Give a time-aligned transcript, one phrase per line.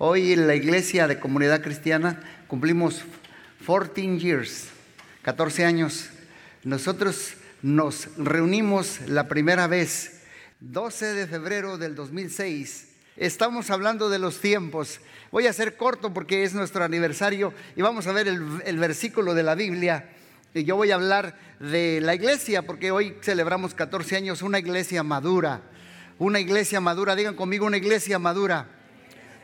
[0.00, 3.02] Hoy en la iglesia de comunidad cristiana cumplimos
[3.66, 4.68] 14 years,
[5.22, 6.10] 14 años.
[6.62, 7.32] Nosotros
[7.62, 10.22] nos reunimos la primera vez,
[10.60, 12.90] 12 de febrero del 2006.
[13.16, 15.00] Estamos hablando de los tiempos.
[15.32, 19.34] Voy a ser corto porque es nuestro aniversario y vamos a ver el, el versículo
[19.34, 20.10] de la Biblia.
[20.54, 25.02] Y yo voy a hablar de la iglesia porque hoy celebramos 14 años, una iglesia
[25.02, 25.60] madura.
[26.20, 28.77] Una iglesia madura, digan conmigo, una iglesia madura.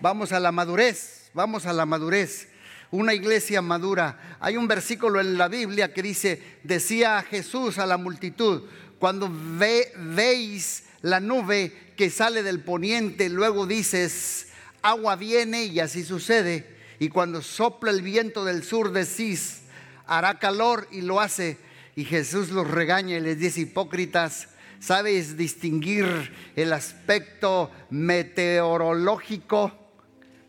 [0.05, 2.48] Vamos a la madurez, vamos a la madurez.
[2.91, 4.37] Una iglesia madura.
[4.38, 8.65] Hay un versículo en la Biblia que dice, decía Jesús a la multitud,
[8.98, 14.48] cuando veis la nube que sale del poniente, luego dices,
[14.82, 16.66] agua viene y así sucede.
[16.98, 19.62] Y cuando sopla el viento del sur decís,
[20.07, 21.57] hará calor y lo hace.
[21.96, 24.48] Y Jesús los regaña y les dice, hipócritas,
[24.80, 29.80] ¿sabes distinguir el aspecto meteorológico?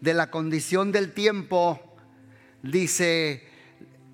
[0.06, 1.82] De la condición del tiempo,
[2.62, 3.44] dice,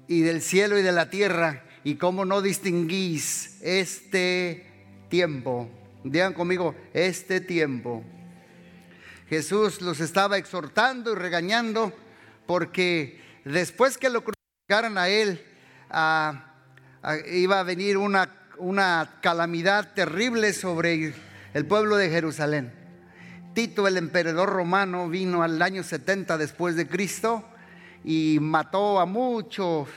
[0.07, 4.71] y del cielo y de la tierra, y cómo no distinguís este
[5.09, 5.69] tiempo.
[6.05, 8.05] Digan conmigo, este tiempo.
[9.27, 11.93] Jesús los estaba exhortando y regañando
[12.47, 15.43] porque después que lo crucificaran a él,
[17.33, 21.13] iba a venir una, una calamidad terrible sobre
[21.53, 22.80] el pueblo de Jerusalén.
[23.53, 27.43] Tito, el emperador romano, vino al año 70 después de Cristo
[28.03, 29.89] y mató a muchos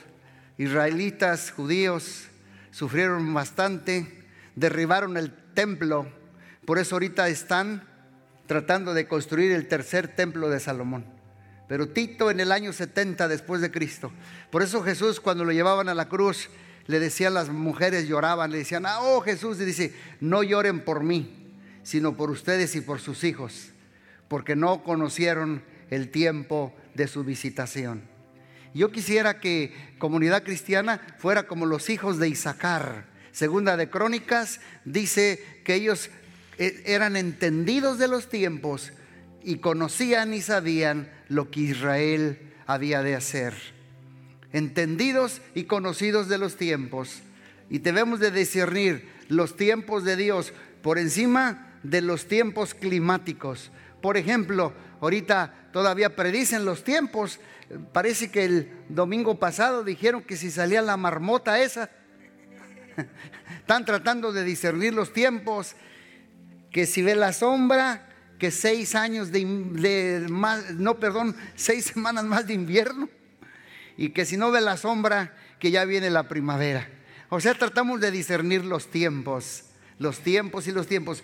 [0.58, 2.24] israelitas, judíos,
[2.72, 4.24] sufrieron bastante,
[4.56, 6.06] derribaron el templo,
[6.64, 7.84] por eso ahorita están
[8.46, 11.04] tratando de construir el tercer templo de Salomón.
[11.68, 14.12] Pero Tito en el año 70 después de Cristo.
[14.50, 16.50] Por eso Jesús cuando lo llevaban a la cruz,
[16.86, 21.02] le decían las mujeres, lloraban, le decían, ah, oh Jesús, y dice, no lloren por
[21.02, 21.43] mí,
[21.84, 23.70] sino por ustedes y por sus hijos,
[24.26, 28.02] porque no conocieron el tiempo de su visitación.
[28.74, 33.06] Yo quisiera que comunidad cristiana fuera como los hijos de Isaacar.
[33.30, 36.10] Segunda de Crónicas dice que ellos
[36.58, 38.92] eh, eran entendidos de los tiempos
[39.44, 43.54] y conocían y sabían lo que Israel había de hacer.
[44.52, 47.22] Entendidos y conocidos de los tiempos.
[47.70, 50.52] Y debemos de discernir los tiempos de Dios
[50.82, 53.70] por encima de los tiempos climáticos.
[54.02, 57.38] Por ejemplo, ahorita todavía predicen los tiempos.
[57.92, 61.90] Parece que el domingo pasado dijeron que si salía la marmota esa,
[63.60, 65.76] están tratando de discernir los tiempos,
[66.70, 68.08] que si ve la sombra,
[68.38, 73.08] que seis años de, más, no, perdón, seis semanas más de invierno,
[73.96, 76.88] y que si no ve la sombra, que ya viene la primavera.
[77.28, 79.64] O sea, tratamos de discernir los tiempos,
[79.98, 81.22] los tiempos y los tiempos.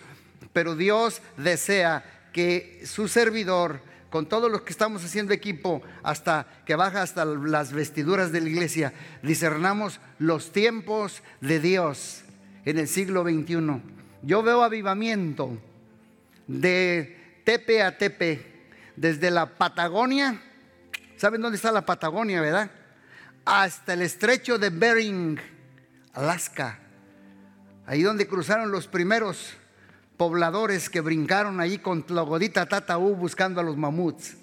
[0.53, 2.03] Pero Dios desea
[2.33, 7.73] que su servidor, con todos los que estamos haciendo equipo, hasta que baja hasta las
[7.73, 8.93] vestiduras de la iglesia,
[9.23, 12.23] discernamos los tiempos de Dios
[12.65, 13.81] en el siglo XXI.
[14.23, 15.57] Yo veo avivamiento
[16.47, 18.51] de tepe a tepe,
[18.95, 20.41] desde la Patagonia,
[21.17, 22.69] ¿saben dónde está la Patagonia, verdad?
[23.45, 25.39] Hasta el estrecho de Bering,
[26.13, 26.77] Alaska,
[27.87, 29.55] ahí donde cruzaron los primeros
[30.21, 34.37] pobladores que brincaron allí con la godita tataú buscando a los mamuts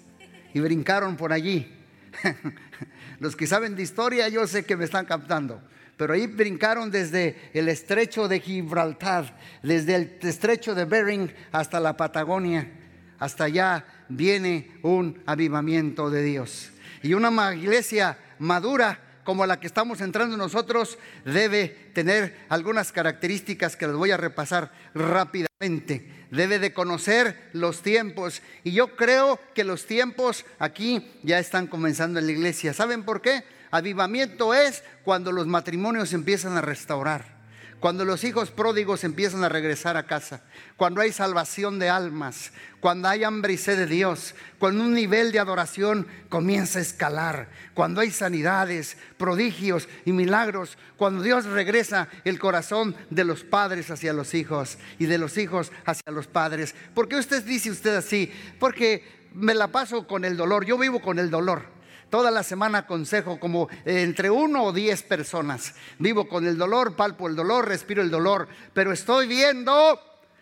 [0.53, 1.73] y brincaron por allí.
[3.21, 5.61] los que saben de historia yo sé que me están captando.
[5.95, 11.95] Pero ahí brincaron desde el estrecho de Gibraltar, desde el estrecho de Bering hasta la
[11.95, 12.69] Patagonia.
[13.17, 16.71] Hasta allá viene un avivamiento de Dios.
[17.03, 23.85] Y una iglesia madura como la que estamos entrando nosotros debe tener algunas características que
[23.85, 26.25] les voy a repasar rápidamente.
[26.31, 28.41] Debe de conocer los tiempos.
[28.63, 32.73] Y yo creo que los tiempos aquí ya están comenzando en la iglesia.
[32.73, 33.43] ¿Saben por qué?
[33.69, 37.38] Avivamiento es cuando los matrimonios empiezan a restaurar
[37.79, 40.41] cuando los hijos pródigos empiezan a regresar a casa,
[40.75, 45.31] cuando hay salvación de almas, cuando hay hambre y sed de Dios, cuando un nivel
[45.31, 52.37] de adoración comienza a escalar, cuando hay sanidades, prodigios y milagros, cuando Dios regresa el
[52.39, 56.75] corazón de los padres hacia los hijos y de los hijos hacia los padres.
[56.93, 58.31] ¿Por qué usted dice usted así?
[58.59, 61.78] Porque me la paso con el dolor, yo vivo con el dolor.
[62.09, 65.75] Toda la semana aconsejo como entre uno o diez personas.
[65.99, 69.99] Vivo con el dolor, palpo el dolor, respiro el dolor, pero estoy viendo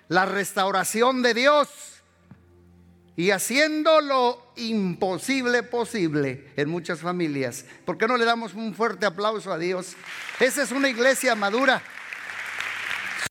[0.08, 1.68] la restauración de Dios
[3.18, 7.66] y haciendo lo imposible posible en muchas familias.
[7.84, 9.96] ¿Por qué no le damos un fuerte aplauso a Dios?
[10.40, 11.82] Esa es una iglesia madura.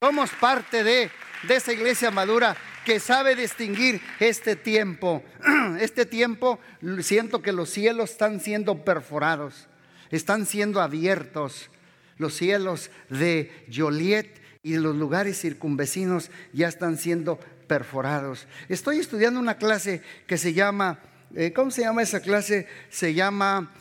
[0.01, 1.11] Somos parte de,
[1.45, 2.55] de esa iglesia madura
[2.87, 5.23] que sabe distinguir este tiempo.
[5.81, 6.61] Este tiempo
[7.01, 9.67] siento que los cielos están siendo perforados,
[10.11, 11.69] están siendo abiertos.
[12.17, 18.47] Los cielos de Joliet y los lugares circunvecinos ya están siendo perforados.
[18.69, 21.01] Estoy estudiando una clase que se llama,
[21.35, 22.69] eh, ¿cómo se llama esa clase?
[22.89, 23.75] Se llama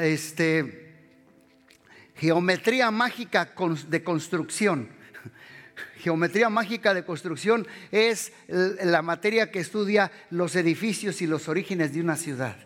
[0.00, 0.94] este,
[2.16, 3.52] Geometría Mágica
[3.88, 4.95] de Construcción.
[5.98, 12.00] Geometría mágica de construcción es la materia que estudia los edificios y los orígenes de
[12.00, 12.56] una ciudad.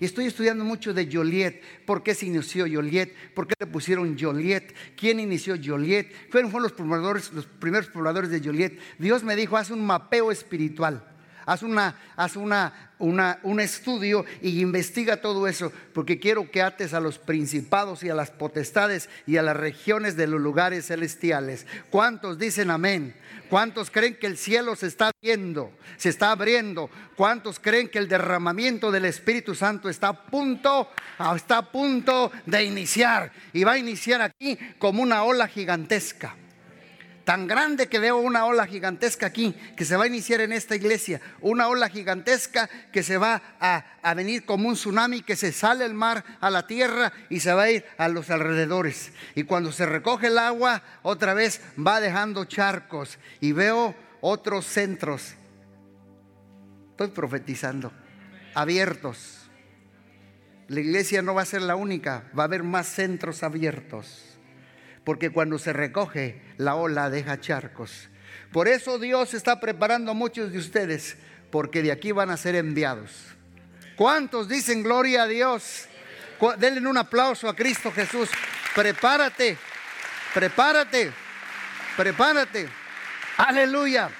[0.00, 1.62] Y estoy estudiando mucho de Joliet.
[1.86, 3.14] ¿Por qué se inició Joliet?
[3.32, 4.74] ¿Por qué le pusieron Joliet?
[4.96, 6.12] ¿Quién inició Joliet?
[6.30, 8.78] Fueron, fueron los, los primeros pobladores de Joliet.
[8.98, 11.13] Dios me dijo, haz un mapeo espiritual.
[11.46, 16.94] Haz, una, haz una, una, un estudio y investiga todo eso, porque quiero que ates
[16.94, 21.66] a los principados y a las potestades y a las regiones de los lugares celestiales.
[21.90, 23.14] ¿Cuántos dicen amén?
[23.50, 26.88] ¿Cuántos creen que el cielo se está viendo, se está abriendo?
[27.16, 30.88] ¿Cuántos creen que el derramamiento del Espíritu Santo está a punto,
[31.36, 33.32] está a punto de iniciar?
[33.52, 36.36] Y va a iniciar aquí como una ola gigantesca
[37.24, 40.76] tan grande que veo una ola gigantesca aquí, que se va a iniciar en esta
[40.76, 45.84] iglesia, una ola gigantesca que se va a, venir como un tsunami, que se sale
[45.84, 49.12] el mar a la tierra y se va a ir a los alrededores.
[49.34, 55.34] Y cuando se recoge el agua, otra vez va dejando charcos y veo otros centros.
[56.90, 57.92] Estoy profetizando,
[58.54, 59.40] abiertos.
[60.68, 64.33] La iglesia no va a ser la única, va a haber más centros abiertos
[65.04, 68.08] porque cuando se recoge la ola deja charcos.
[68.52, 71.16] Por eso Dios está preparando a muchos de ustedes,
[71.50, 73.10] porque de aquí van a ser enviados.
[73.96, 75.86] ¿Cuántos dicen gloria a Dios?
[76.58, 78.28] Denle un aplauso a Cristo Jesús.
[78.74, 79.56] Prepárate,
[80.32, 81.12] prepárate,
[81.96, 82.68] prepárate.
[83.36, 84.10] Aleluya.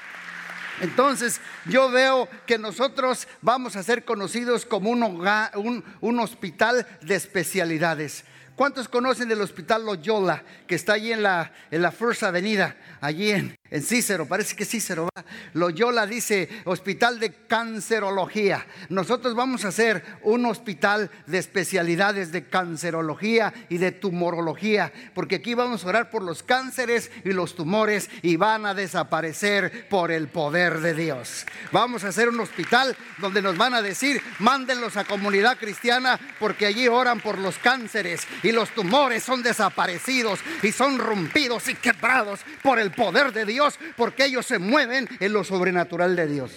[0.80, 8.24] Entonces yo veo que nosotros vamos a ser conocidos como un, un hospital de especialidades.
[8.56, 13.30] ¿Cuántos conocen del Hospital Loyola que está allí en la, en la First Avenida, allí
[13.30, 15.24] en, en Cícero, parece que Cícero va.
[15.52, 18.64] Loyola dice Hospital de Cancerología.
[18.88, 25.54] Nosotros vamos a hacer un hospital de especialidades de cancerología y de tumorología, porque aquí
[25.54, 30.28] vamos a orar por los cánceres y los tumores y van a desaparecer por el
[30.28, 31.44] poder de Dios.
[31.72, 36.66] Vamos a hacer un hospital donde nos van a decir, mándenlos a comunidad cristiana porque
[36.66, 42.38] allí oran por los cánceres y los tumores son desaparecidos y son rompidos y quebrados
[42.62, 43.63] por el poder de Dios
[43.96, 46.52] porque ellos se mueven en lo sobrenatural de Dios.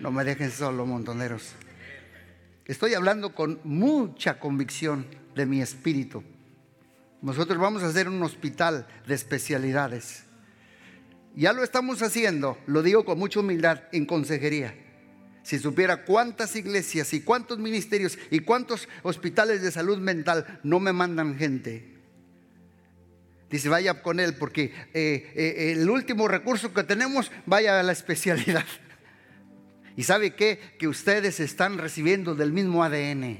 [0.00, 1.52] No me dejen solo, montoneros.
[2.66, 6.22] Estoy hablando con mucha convicción de mi espíritu.
[7.22, 10.24] Nosotros vamos a hacer un hospital de especialidades.
[11.36, 14.74] Ya lo estamos haciendo, lo digo con mucha humildad, en consejería.
[15.42, 20.92] Si supiera cuántas iglesias y cuántos ministerios y cuántos hospitales de salud mental no me
[20.92, 21.99] mandan gente
[23.50, 27.90] Dice, vaya con él porque eh, eh, el último recurso que tenemos, vaya a la
[27.90, 28.64] especialidad.
[29.96, 30.76] ¿Y sabe qué?
[30.78, 33.38] Que ustedes están recibiendo del mismo ADN.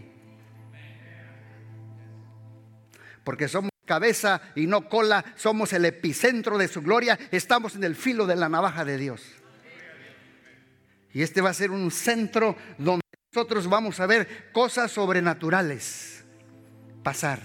[3.23, 7.95] Porque somos cabeza y no cola, somos el epicentro de su gloria, estamos en el
[7.95, 9.23] filo de la navaja de Dios.
[11.13, 16.25] Y este va a ser un centro donde nosotros vamos a ver cosas sobrenaturales
[17.05, 17.41] pasar.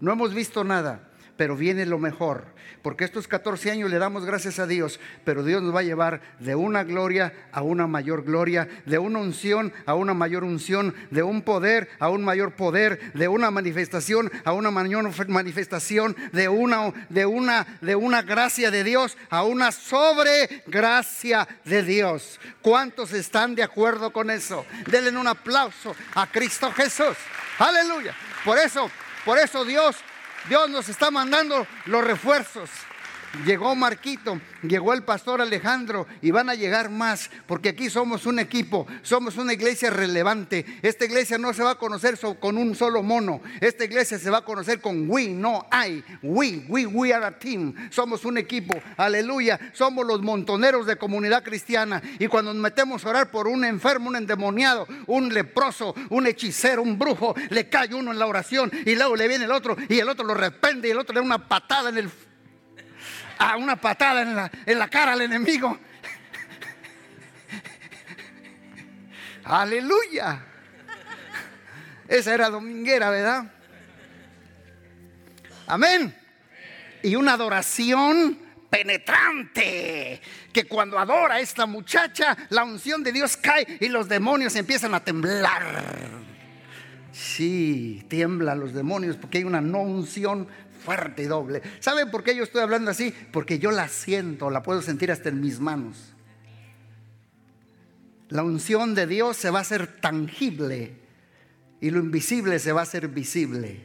[0.00, 1.11] No hemos visto nada
[1.42, 2.44] pero viene lo mejor.
[2.82, 6.20] Porque estos 14 años le damos gracias a Dios, pero Dios nos va a llevar
[6.38, 11.24] de una gloria a una mayor gloria, de una unción a una mayor unción, de
[11.24, 16.92] un poder a un mayor poder, de una manifestación a una mayor manifestación, de una,
[17.08, 22.38] de una, de una gracia de Dios a una sobregracia de Dios.
[22.60, 24.64] ¿Cuántos están de acuerdo con eso?
[24.88, 27.16] Denle un aplauso a Cristo Jesús.
[27.58, 28.14] Aleluya.
[28.44, 28.88] Por eso,
[29.24, 29.96] por eso Dios
[30.48, 32.70] Dios nos está mandando los refuerzos.
[33.46, 38.38] Llegó Marquito, llegó el pastor Alejandro y van a llegar más, porque aquí somos un
[38.38, 40.66] equipo, somos una iglesia relevante.
[40.82, 44.38] Esta iglesia no se va a conocer con un solo mono, esta iglesia se va
[44.38, 48.74] a conocer con we, no I, we, we, we are a team, somos un equipo,
[48.98, 52.02] aleluya, somos los montoneros de comunidad cristiana.
[52.18, 56.82] Y cuando nos metemos a orar por un enfermo, un endemoniado, un leproso, un hechicero,
[56.82, 59.98] un brujo, le cae uno en la oración y luego le viene el otro y
[59.98, 62.10] el otro lo repende y el otro le da una patada en el
[63.42, 65.78] a una patada en la, en la cara al enemigo.
[69.44, 70.44] Aleluya.
[72.06, 73.44] Esa era dominguera, ¿verdad?
[75.66, 76.14] Amén.
[77.02, 78.38] Y una adoración
[78.70, 80.20] penetrante,
[80.52, 84.94] que cuando adora a esta muchacha, la unción de Dios cae y los demonios empiezan
[84.94, 86.22] a temblar.
[87.12, 90.48] Sí, tiemblan los demonios porque hay una no unción
[90.82, 91.62] fuerte y doble.
[91.80, 93.14] ¿Saben por qué yo estoy hablando así?
[93.32, 96.12] Porque yo la siento, la puedo sentir hasta en mis manos.
[98.28, 100.96] La unción de Dios se va a hacer tangible
[101.80, 103.80] y lo invisible se va a hacer visible.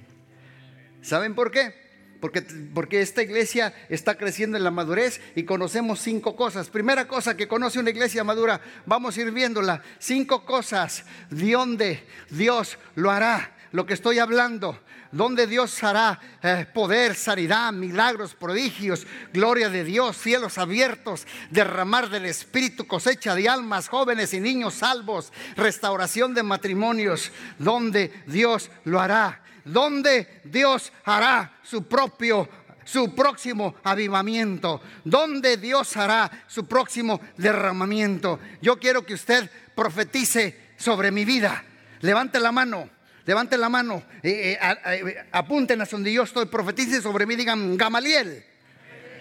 [1.02, 1.88] ¿Saben por qué?
[2.22, 2.42] Porque,
[2.74, 6.70] porque, esta iglesia está creciendo en la madurez y conocemos cinco cosas.
[6.70, 9.84] Primera cosa que conoce una iglesia madura, vamos a ir viéndola.
[10.00, 13.56] Cinco cosas de donde Dios lo hará.
[13.72, 14.80] Lo que estoy hablando,
[15.12, 22.26] donde Dios hará eh, poder, sanidad, milagros, prodigios, gloria de Dios, cielos abiertos, derramar del
[22.26, 29.42] Espíritu, cosecha de almas, jóvenes y niños salvos, restauración de matrimonios, donde Dios lo hará
[29.68, 32.48] donde Dios hará su propio
[32.88, 38.40] su próximo avivamiento, donde Dios hará su próximo derramamiento.
[38.62, 41.66] Yo quiero que usted profetice sobre mi vida.
[42.00, 42.90] Levante la mano,
[43.28, 47.78] levante la mano, eh, eh, eh, apunten a donde yo estoy, profetice sobre mí, digan
[47.78, 48.44] Gamaliel.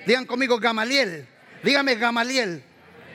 [0.06, 1.26] Digan conmigo Gamaliel.
[1.64, 2.62] Dígame Gamaliel.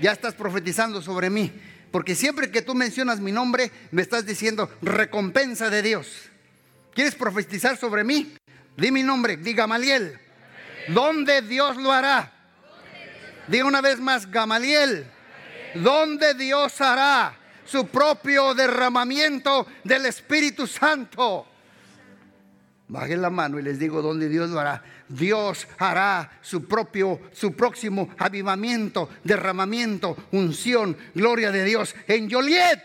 [0.02, 1.52] Ya estás profetizando sobre mí.
[1.92, 6.08] Porque siempre que tú mencionas mi nombre, me estás diciendo recompensa de Dios.
[6.94, 8.36] ¿Quieres profetizar sobre mí?
[8.76, 10.20] Di mi nombre, di Gamaliel.
[10.90, 12.34] ¿Dónde Dios lo hará?
[13.48, 15.06] Diga una vez más, Gamaliel.
[15.76, 17.41] ¿Dónde Dios hará
[17.72, 21.48] su propio derramamiento del Espíritu Santo?
[22.90, 24.84] Bajen la mano y les digo dónde Dios lo hará.
[25.08, 32.82] Dios hará su propio, su próximo avivamiento, derramamiento, unción, gloria de Dios en Joliet,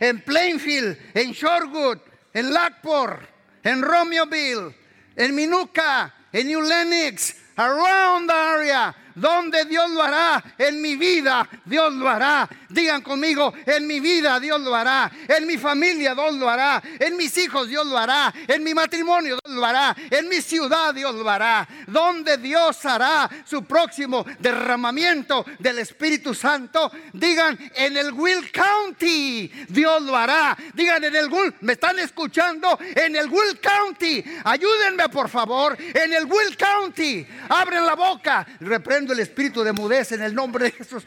[0.00, 1.98] en Plainfield, en Shorewood,
[2.32, 3.22] en Lackport,
[3.62, 4.74] en Romeoville,
[5.14, 11.48] en Minuca, en New Lenox, around the area, donde Dios lo hará, en mi vida
[11.64, 12.48] Dios lo hará.
[12.68, 17.16] Digan conmigo, en mi vida Dios lo hará, en mi familia Dios lo hará, en
[17.16, 21.14] mis hijos Dios lo hará, en mi matrimonio Dios lo hará, en mi ciudad Dios
[21.14, 21.68] lo hará.
[21.86, 30.02] Donde Dios hará su próximo derramamiento del Espíritu Santo, digan en el Will County Dios
[30.02, 30.56] lo hará.
[30.74, 34.24] Digan en el Will, me están escuchando en el Will County.
[34.44, 37.26] Ayúdenme por favor, en el Will County.
[37.48, 41.04] Abren la boca, reprenden el espíritu de mudez en el nombre de Jesús.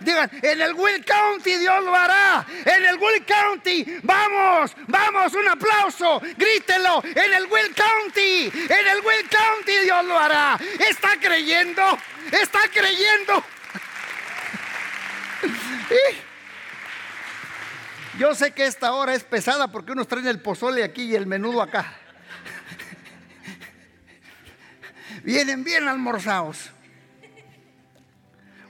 [0.00, 2.46] digan, en el Will County Dios lo hará.
[2.64, 7.02] En el Will County, vamos, vamos, un aplauso, grítelo.
[7.04, 10.58] En el Will County, en el Will County Dios lo hará.
[10.88, 11.82] Está creyendo,
[12.30, 13.44] está creyendo.
[18.18, 21.26] Yo sé que esta hora es pesada porque unos traen el pozole aquí y el
[21.26, 22.01] menudo acá.
[25.24, 26.70] Vienen bien almorzados.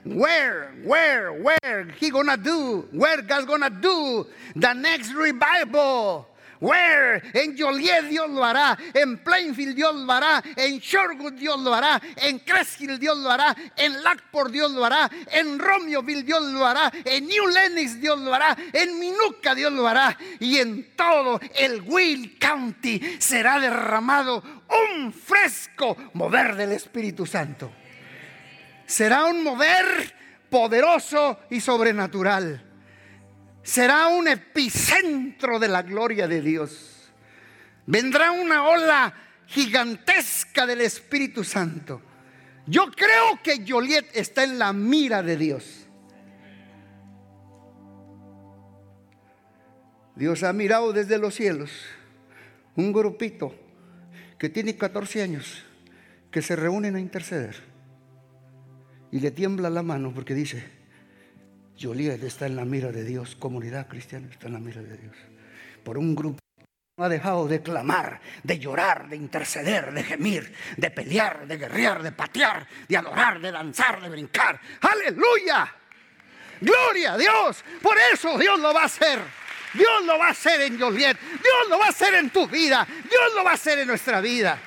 [0.03, 6.27] where, where, where he gonna do, where God's gonna do the next revival.
[6.63, 7.21] Where?
[7.33, 12.01] En Joliet Dios lo hará, en Plainfield Dios lo hará, en Shorewood Dios lo hará,
[12.15, 16.89] en Cresskill Dios lo hará, en Lackport Dios lo hará, en Romeoville Dios lo hará,
[17.03, 20.17] en New Lenox Dios lo hará, en Minuca Dios lo hará.
[20.39, 24.41] Y en todo el Will County será derramado
[24.93, 27.73] un fresco mover del Espíritu Santo.
[28.85, 30.15] Será un mover
[30.49, 32.72] poderoso y sobrenatural.
[33.63, 37.09] Será un epicentro de la gloria de Dios.
[37.85, 39.13] Vendrá una ola
[39.47, 42.01] gigantesca del Espíritu Santo.
[42.67, 45.87] Yo creo que Joliet está en la mira de Dios.
[50.15, 51.71] Dios ha mirado desde los cielos
[52.75, 53.55] un grupito
[54.37, 55.63] que tiene 14 años
[56.29, 57.55] que se reúnen a interceder
[59.11, 60.82] y le tiembla la mano porque dice,
[61.79, 65.15] Joliet está en la mira de Dios, comunidad cristiana está en la mira de Dios.
[65.83, 66.39] Por un grupo
[66.97, 72.03] no ha dejado de clamar, de llorar, de interceder, de gemir, de pelear, de guerrear,
[72.03, 74.59] de patear, de adorar, de danzar, de brincar.
[74.81, 75.73] Aleluya.
[76.61, 77.63] Gloria a Dios.
[77.81, 79.19] Por eso Dios lo va a hacer.
[79.73, 81.17] Dios lo va a hacer en Joliet.
[81.19, 82.87] Dios lo va a hacer en tu vida.
[82.87, 84.59] Dios lo va a hacer en nuestra vida.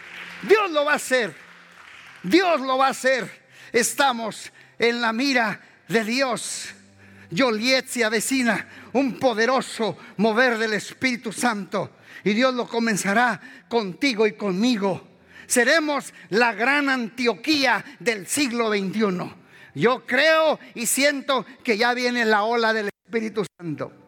[0.43, 1.33] Dios lo va a hacer.
[2.23, 6.71] Dios lo va a hacer estamos en la mira de Dios.
[7.31, 14.33] Joliet se avecina un poderoso mover del Espíritu Santo y Dios lo comenzará contigo y
[14.33, 15.07] conmigo.
[15.47, 19.33] Seremos la gran Antioquía del siglo XXI.
[19.75, 24.06] Yo creo y siento que ya viene la ola del Espíritu Santo.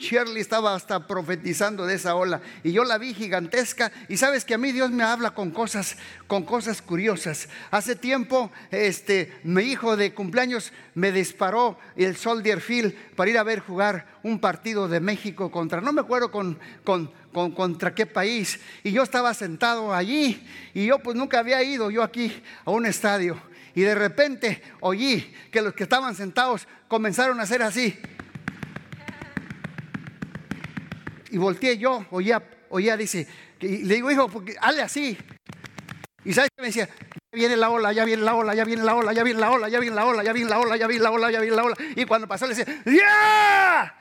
[0.00, 4.54] Shirley estaba hasta profetizando de esa ola y yo la vi gigantesca y sabes que
[4.54, 7.48] a mí Dios me habla con cosas con cosas curiosas.
[7.70, 13.42] Hace tiempo este mi hijo de cumpleaños me disparó el Soldier Field para ir a
[13.42, 18.06] ver jugar un partido de México contra no me acuerdo con, con, con contra qué
[18.06, 20.42] país y yo estaba sentado allí
[20.72, 23.38] y yo pues nunca había ido yo aquí a un estadio
[23.74, 27.98] y de repente oí que los que estaban sentados comenzaron a hacer así.
[31.30, 33.26] Y volteé yo, oía, oía, dice,
[33.60, 35.16] le digo, hijo, porque hazle así.
[36.24, 38.82] Y sabes que me decía, ya viene la ola, ya viene la ola, ya viene
[38.82, 40.86] la ola, ya viene la ola, ya viene la ola, ya viene la ola, ya
[40.86, 41.76] viene la ola, ya viene la ola.
[41.96, 43.94] Y cuando pasó le decía, ¡ya!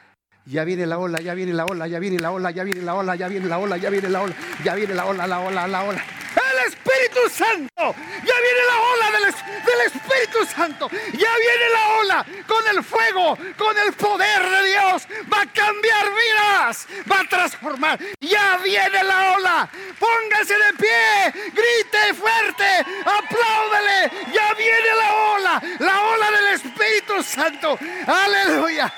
[0.45, 2.95] Ya viene la ola, ya viene la ola, ya viene la ola, ya viene la
[2.95, 5.67] ola, ya viene la ola, ya viene la ola, ya viene la ola, la ola,
[5.67, 6.03] la ola.
[6.35, 12.67] El Espíritu Santo, ya viene la ola del, Espíritu Santo, ya viene la ola con
[12.67, 17.99] el fuego, con el poder de Dios, va a cambiar vidas, va a transformar.
[18.19, 26.01] Ya viene la ola, póngase de pie, grite fuerte, apláudele, ya viene la ola, la
[26.01, 27.77] ola del Espíritu Santo.
[28.05, 28.93] Aleluya.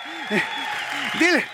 [1.19, 1.45] Dile,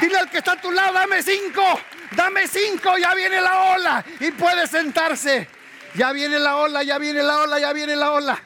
[0.00, 1.80] dile al que está a tu lado, dame cinco,
[2.16, 5.48] dame cinco, ya viene la ola y puede sentarse.
[5.94, 8.38] Ya viene la ola, ya viene la ola, ya viene la ola.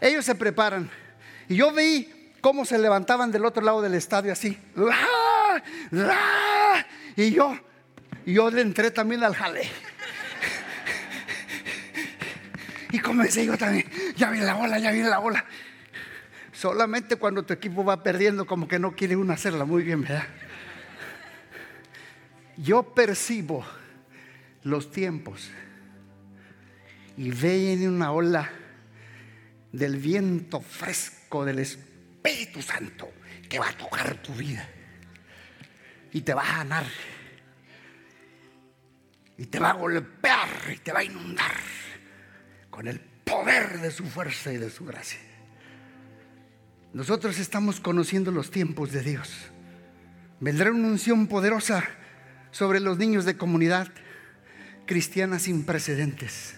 [0.00, 0.90] Ellos se preparan.
[1.48, 4.58] Y yo vi cómo se levantaban del otro lado del estadio así.
[7.16, 7.58] Y yo,
[8.24, 9.68] yo le entré también al jale.
[12.90, 15.44] Y comencé yo también, ya viene la ola, ya viene la ola.
[16.52, 20.26] Solamente cuando tu equipo va perdiendo, como que no quiere uno hacerla muy bien, ¿verdad?
[22.56, 23.64] Yo percibo
[24.64, 25.50] los tiempos
[27.16, 28.50] y ven una ola
[29.72, 33.10] del viento fresco del Espíritu Santo
[33.48, 34.68] que va a tocar tu vida
[36.12, 36.84] y te va a ganar
[39.38, 41.56] y te va a golpear y te va a inundar
[42.70, 45.20] con el poder de su fuerza y de su gracia.
[46.92, 49.32] Nosotros estamos conociendo los tiempos de Dios.
[50.40, 51.82] Vendrá una unción poderosa
[52.52, 53.88] sobre los niños de comunidad
[54.86, 56.54] cristiana sin precedentes,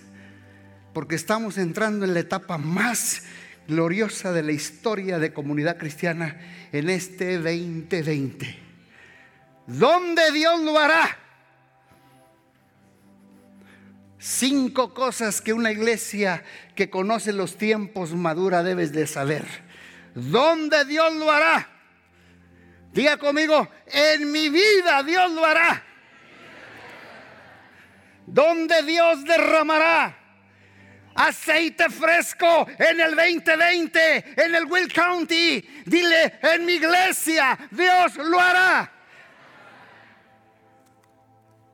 [0.92, 3.23] porque estamos entrando en la etapa más
[3.66, 6.38] gloriosa de la historia de comunidad cristiana
[6.73, 8.59] en este 2020.
[9.66, 11.18] ¿Dónde Dios lo hará?
[14.18, 16.42] Cinco cosas que una iglesia
[16.75, 19.45] que conoce los tiempos madura debes de saber.
[20.14, 21.68] ¿Dónde Dios lo hará?
[22.92, 25.85] Diga conmigo, en mi vida Dios lo hará.
[28.27, 30.25] ¿Dónde Dios derramará
[31.15, 35.61] aceite fresco en el 2020, en el Will County.
[35.87, 38.91] Dile, en mi iglesia, Dios lo hará.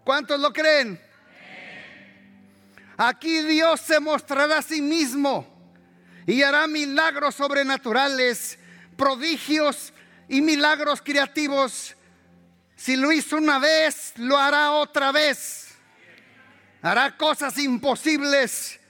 [0.05, 1.01] ¿Cuántos lo creen?
[2.97, 5.47] Aquí Dios se mostrará a sí mismo
[6.27, 8.59] y hará milagros sobrenaturales,
[8.97, 9.93] prodigios
[10.29, 11.97] y milagros creativos.
[12.77, 15.70] Si lo hizo una vez, lo hará otra vez.
[16.83, 18.81] Hará cosas imposibles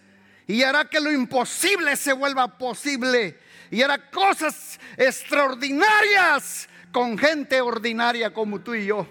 [0.46, 3.38] y hará que lo imposible se vuelva posible
[3.70, 9.06] y hará cosas extraordinarias con gente ordinaria como tú y yo.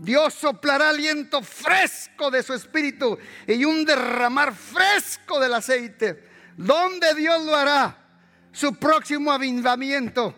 [0.00, 6.28] Dios soplará aliento fresco de su espíritu y un derramar fresco del aceite.
[6.56, 7.96] ¿Dónde Dios lo hará?
[8.52, 10.34] Su próximo avivamiento.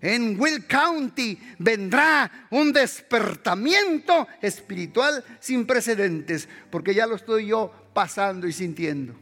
[0.00, 8.46] En Will County vendrá un despertamiento espiritual sin precedentes, porque ya lo estoy yo pasando
[8.46, 9.14] y sintiendo.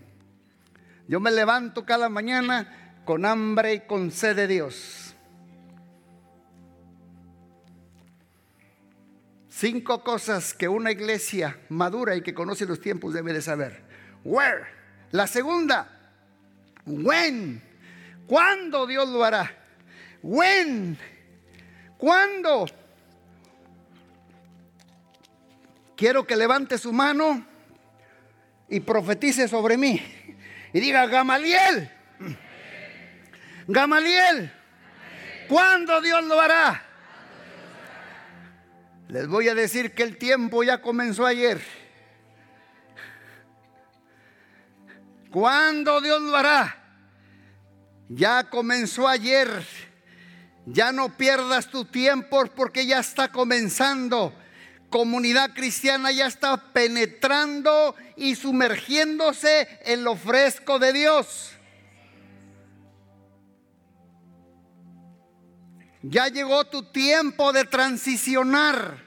[1.09, 5.15] Yo me levanto cada mañana con hambre y con sed de Dios.
[9.49, 13.83] Cinco cosas que una iglesia madura y que conoce los tiempos debe de saber.
[14.23, 14.67] Where?
[15.13, 15.89] La segunda,
[16.85, 17.63] when.
[18.27, 19.66] ¿Cuándo Dios lo hará?
[20.23, 20.99] When.
[21.99, 22.67] ¿Cuándo?
[25.97, 27.47] Quiero que levante su mano
[28.69, 30.01] y profetice sobre mí.
[30.73, 31.91] Y diga, Gamaliel.
[33.67, 34.53] Gamaliel.
[35.49, 36.83] ¿Cuándo Dios lo hará?
[39.09, 41.63] Les voy a decir que el tiempo ya comenzó ayer.
[45.31, 46.77] ¿Cuándo Dios lo hará?
[48.09, 49.49] Ya comenzó ayer.
[50.67, 54.35] Ya no pierdas tu tiempo porque ya está comenzando.
[54.91, 61.53] Comunidad cristiana ya está penetrando y sumergiéndose en lo fresco de Dios.
[66.03, 69.05] Ya llegó tu tiempo de transicionar.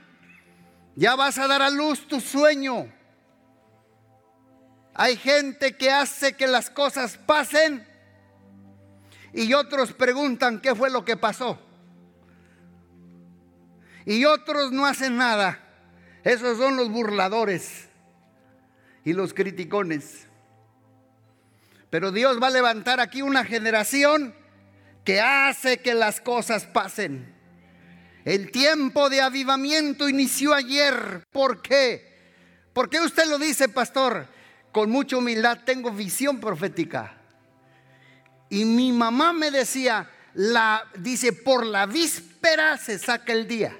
[0.95, 2.91] Ya vas a dar a luz tu sueño.
[4.93, 7.88] Hay gente que hace que las cosas pasen
[9.33, 11.59] y otros preguntan qué fue lo que pasó.
[14.05, 15.59] Y otros no hacen nada.
[16.23, 17.87] Esos son los burladores
[19.03, 20.27] y los criticones.
[21.89, 24.33] Pero Dios va a levantar aquí una generación
[25.03, 27.35] que hace que las cosas pasen.
[28.25, 31.23] El tiempo de avivamiento inició ayer.
[31.31, 32.09] ¿Por qué?
[32.73, 34.27] ¿Por qué usted lo dice, pastor?
[34.71, 37.18] Con mucha humildad tengo visión profética.
[38.49, 43.77] Y mi mamá me decía, la, dice, por la víspera se saca el día.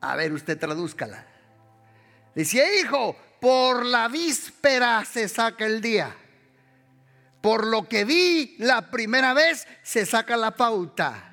[0.00, 1.26] A ver, usted tradúzcala.
[2.34, 6.16] Decía, hijo, por la víspera se saca el día.
[7.40, 11.32] Por lo que vi la primera vez, se saca la pauta.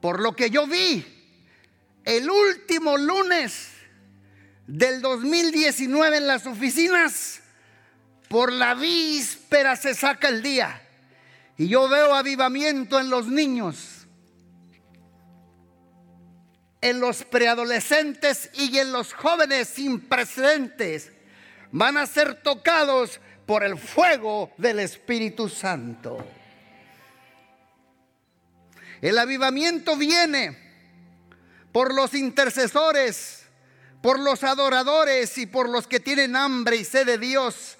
[0.00, 1.04] Por lo que yo vi
[2.04, 3.68] el último lunes
[4.66, 7.41] del 2019 en las oficinas,
[8.32, 10.80] por la víspera se saca el día.
[11.58, 14.06] Y yo veo avivamiento en los niños,
[16.80, 21.12] en los preadolescentes y en los jóvenes sin precedentes.
[21.72, 26.26] Van a ser tocados por el fuego del Espíritu Santo.
[29.02, 30.56] El avivamiento viene
[31.70, 33.42] por los intercesores,
[34.00, 37.76] por los adoradores y por los que tienen hambre y sed de Dios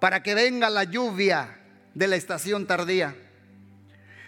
[0.00, 1.58] para que venga la lluvia
[1.94, 3.14] de la estación tardía.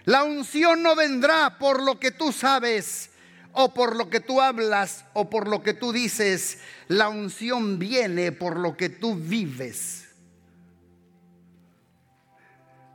[0.05, 3.11] La unción no vendrá por lo que tú sabes
[3.53, 6.59] o por lo que tú hablas o por lo que tú dices.
[6.89, 10.09] La unción viene por lo que tú vives.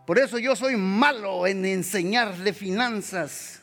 [0.06, 3.62] Por eso yo soy malo en enseñar de finanzas.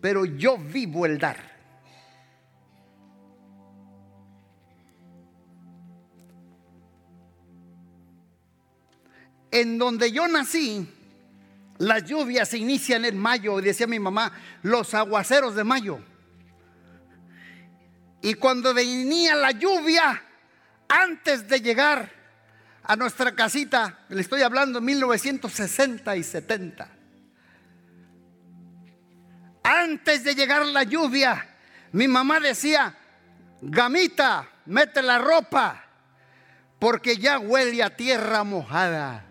[0.00, 1.53] Pero yo vivo el dar.
[9.54, 10.84] En donde yo nací,
[11.78, 16.00] las lluvias se inician en mayo, decía mi mamá, los aguaceros de mayo.
[18.20, 20.20] Y cuando venía la lluvia,
[20.88, 22.10] antes de llegar
[22.82, 26.88] a nuestra casita, le estoy hablando 1960 y 70.
[29.62, 31.46] Antes de llegar la lluvia,
[31.92, 32.92] mi mamá decía,
[33.62, 35.84] gamita, mete la ropa,
[36.80, 39.26] porque ya huele a tierra mojada.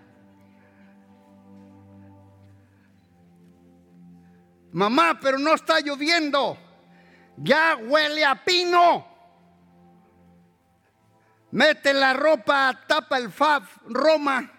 [4.74, 6.58] Mamá, pero no está lloviendo,
[7.38, 9.08] ya huele a pino.
[11.52, 14.52] Mete la ropa, tapa el fab, Roma.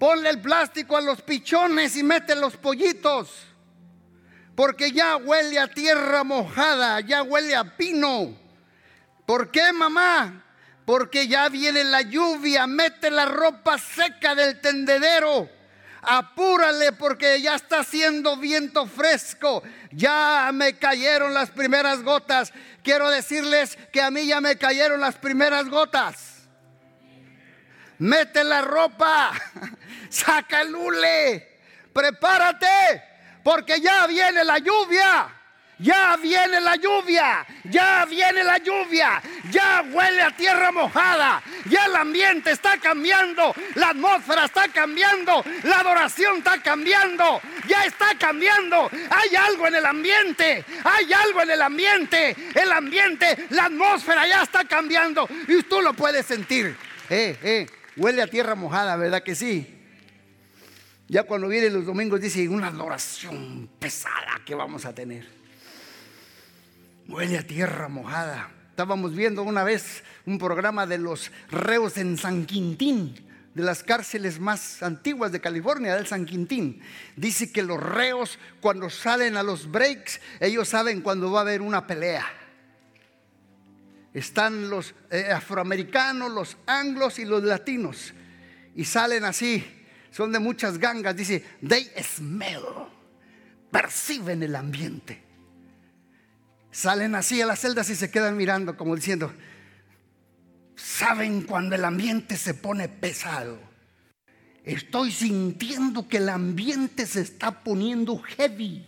[0.00, 3.46] Ponle el plástico a los pichones y mete los pollitos.
[4.56, 8.36] Porque ya huele a tierra mojada, ya huele a pino.
[9.24, 10.44] ¿Por qué, mamá?
[10.84, 15.61] Porque ya viene la lluvia, mete la ropa seca del tendedero
[16.02, 19.62] apúrale porque ya está haciendo viento fresco,
[19.92, 22.52] ya me cayeron las primeras gotas.
[22.82, 26.48] Quiero decirles que a mí ya me cayeron las primeras gotas.
[27.98, 29.30] Mete la ropa,
[30.10, 31.60] saca el hule,
[31.92, 33.02] prepárate
[33.42, 35.41] porque ya viene la lluvia.
[35.82, 41.96] Ya viene la lluvia, ya viene la lluvia, ya huele a tierra mojada, ya el
[41.96, 48.88] ambiente está cambiando, la atmósfera está cambiando, la adoración está cambiando, ya está cambiando.
[49.10, 54.42] Hay algo en el ambiente, hay algo en el ambiente, el ambiente, la atmósfera ya
[54.44, 56.76] está cambiando y tú lo puedes sentir.
[57.10, 57.66] Eh, eh,
[57.96, 59.66] huele a tierra mojada, ¿verdad que sí?
[61.08, 65.41] Ya cuando vienen los domingos dice una adoración pesada que vamos a tener.
[67.08, 68.50] Huele a tierra mojada.
[68.70, 73.14] Estábamos viendo una vez un programa de los reos en San Quintín,
[73.54, 76.80] de las cárceles más antiguas de California, del San Quintín.
[77.16, 81.60] Dice que los reos cuando salen a los breaks, ellos saben cuando va a haber
[81.60, 82.24] una pelea.
[84.14, 88.14] Están los eh, afroamericanos, los anglos y los latinos.
[88.74, 89.64] Y salen así,
[90.10, 91.16] son de muchas gangas.
[91.16, 92.62] Dice, they smell,
[93.70, 95.31] perciben el ambiente.
[96.72, 99.30] Salen así a las celdas y se quedan mirando como diciendo,
[100.74, 103.58] saben cuando el ambiente se pone pesado.
[104.64, 108.86] Estoy sintiendo que el ambiente se está poniendo heavy,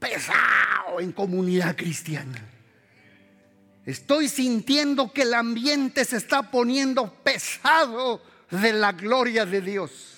[0.00, 2.48] pesado en comunidad cristiana.
[3.86, 10.16] Estoy sintiendo que el ambiente se está poniendo pesado de la gloria de Dios.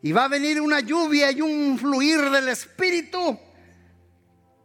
[0.00, 3.38] Y va a venir una lluvia y un fluir del Espíritu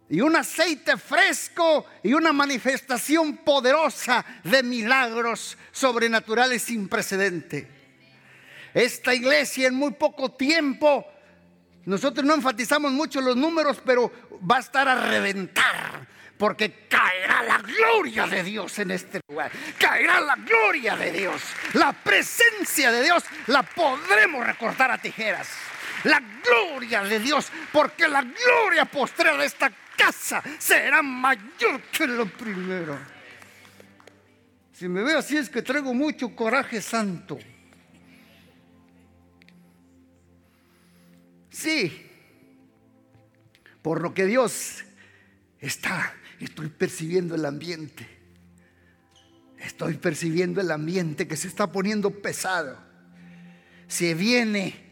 [0.08, 7.68] y un aceite fresco y una manifestación poderosa de milagros sobrenaturales sin precedente.
[8.72, 11.06] Esta iglesia en muy poco tiempo,
[11.86, 14.12] nosotros no enfatizamos mucho los números, pero
[14.48, 16.06] va a estar a reventar.
[16.36, 19.50] Porque caerá la gloria de Dios en este lugar.
[19.78, 21.40] Caerá la gloria de Dios.
[21.72, 25.48] La presencia de Dios la podremos recortar a tijeras.
[26.04, 27.50] La gloria de Dios.
[27.72, 32.98] Porque la gloria postrera de esta casa será mayor que lo primero.
[34.72, 37.38] Si me veo así es que traigo mucho coraje santo.
[41.50, 42.06] Sí,
[43.80, 44.84] por lo que Dios
[45.58, 48.06] está, estoy percibiendo el ambiente.
[49.58, 52.78] Estoy percibiendo el ambiente que se está poniendo pesado.
[53.88, 54.86] Se viene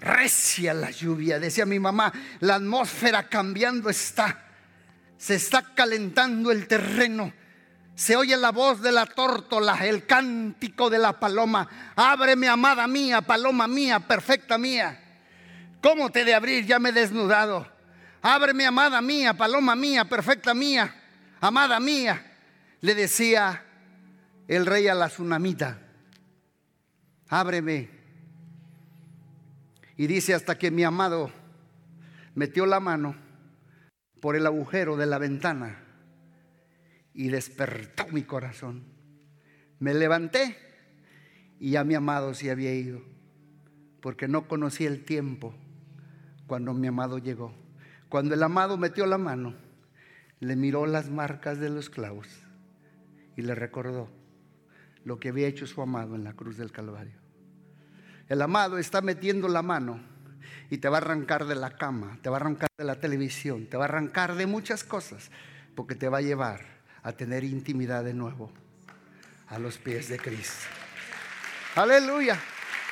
[0.00, 1.38] recia la lluvia.
[1.38, 4.49] Decía mi mamá, la atmósfera cambiando está.
[5.20, 7.30] Se está calentando el terreno.
[7.94, 11.68] Se oye la voz de la tórtola, el cántico de la paloma.
[11.94, 14.98] Ábreme, amada mía, paloma mía, perfecta mía.
[15.82, 16.64] ¿Cómo te de abrir?
[16.64, 17.70] Ya me he desnudado.
[18.22, 20.94] Ábreme, amada mía, paloma mía, perfecta mía,
[21.38, 22.38] amada mía.
[22.80, 23.62] Le decía
[24.48, 25.80] el rey a la tsunamita.
[27.28, 27.90] Ábreme.
[29.98, 31.30] Y dice hasta que mi amado
[32.34, 33.28] metió la mano
[34.20, 35.78] por el agujero de la ventana
[37.14, 38.84] y despertó mi corazón.
[39.78, 40.56] Me levanté
[41.58, 43.02] y ya mi amado se había ido,
[44.00, 45.54] porque no conocí el tiempo
[46.46, 47.54] cuando mi amado llegó.
[48.08, 49.54] Cuando el amado metió la mano,
[50.40, 52.26] le miró las marcas de los clavos
[53.36, 54.10] y le recordó
[55.04, 57.18] lo que había hecho su amado en la cruz del Calvario.
[58.28, 60.00] El amado está metiendo la mano
[60.70, 63.66] y te va a arrancar de la cama, te va a arrancar de la televisión,
[63.66, 65.30] te va a arrancar de muchas cosas,
[65.74, 66.64] porque te va a llevar
[67.02, 68.52] a tener intimidad de nuevo
[69.48, 70.66] a los pies de Cristo.
[71.74, 72.38] Aleluya,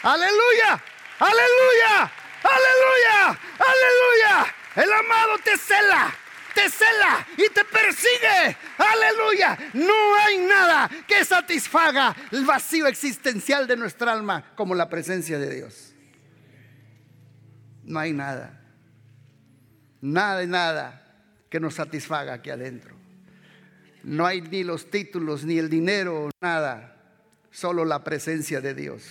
[0.03, 0.83] aleluya,
[1.21, 2.13] aleluya,
[2.43, 4.55] aleluya, aleluya.
[4.75, 6.13] El amado te cela,
[6.55, 8.57] te cela y te persigue.
[8.79, 9.59] Aleluya.
[9.75, 15.55] No hay nada que satisfaga el vacío existencial de nuestra alma como la presencia de
[15.55, 15.88] Dios
[17.89, 18.61] no hay nada.
[20.01, 21.03] Nada nada
[21.51, 22.95] que nos satisfaga aquí adentro.
[24.05, 26.95] No hay ni los títulos, ni el dinero, nada.
[27.51, 29.03] Solo la presencia de Dios.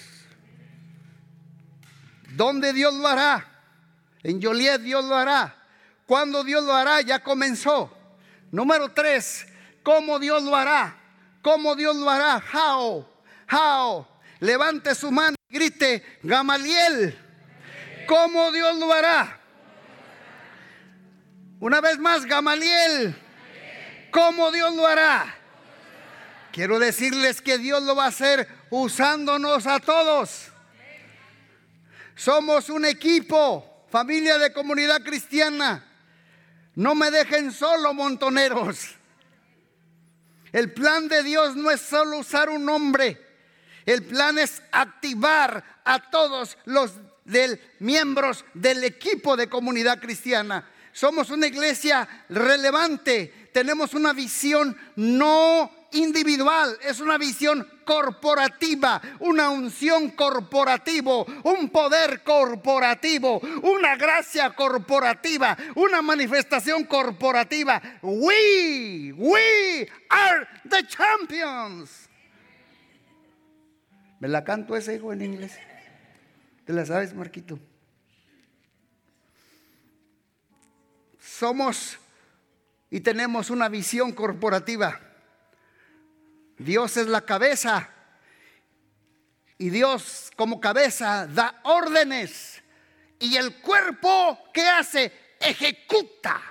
[2.35, 3.45] ¿Dónde Dios lo hará?
[4.23, 5.55] En Joliet Dios lo hará.
[6.05, 7.01] ¿Cuándo Dios lo hará?
[7.01, 7.91] Ya comenzó.
[8.51, 9.45] Número tres,
[9.83, 10.95] ¿cómo Dios lo hará?
[11.41, 12.41] ¿Cómo Dios lo hará?
[12.53, 13.05] How?
[13.51, 14.07] How?
[14.39, 17.26] Levante su mano y grite, Gamaliel.
[18.07, 19.39] ¿Cómo Dios lo hará?
[21.59, 23.15] Una vez más, Gamaliel.
[24.11, 25.35] ¿Cómo Dios lo hará?
[26.51, 30.47] Quiero decirles que Dios lo va a hacer usándonos a todos.
[32.15, 35.85] Somos un equipo, familia de comunidad cristiana.
[36.75, 38.95] No me dejen solo, montoneros.
[40.51, 43.21] El plan de Dios no es solo usar un hombre.
[43.85, 46.93] El plan es activar a todos los
[47.27, 50.67] de miembros del equipo de comunidad cristiana.
[50.91, 60.09] Somos una iglesia relevante, tenemos una visión no individual, es una visión corporativa, una unción
[60.11, 67.81] corporativo, un poder corporativo, una gracia corporativa, una manifestación corporativa.
[68.01, 72.09] We, we are the champions.
[74.19, 75.66] ¿Me la canto ese hijo en inglés?
[76.67, 77.58] ¿Te la sabes, Marquito?
[81.17, 81.97] Somos
[82.89, 84.99] y tenemos una visión corporativa.
[86.58, 87.89] Dios es la cabeza
[89.58, 92.62] y Dios como cabeza da órdenes
[93.17, 95.13] y el cuerpo ¿qué hace?
[95.39, 96.41] Ejecuta.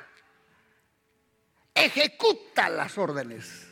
[1.75, 3.67] Ejecuta las órdenes.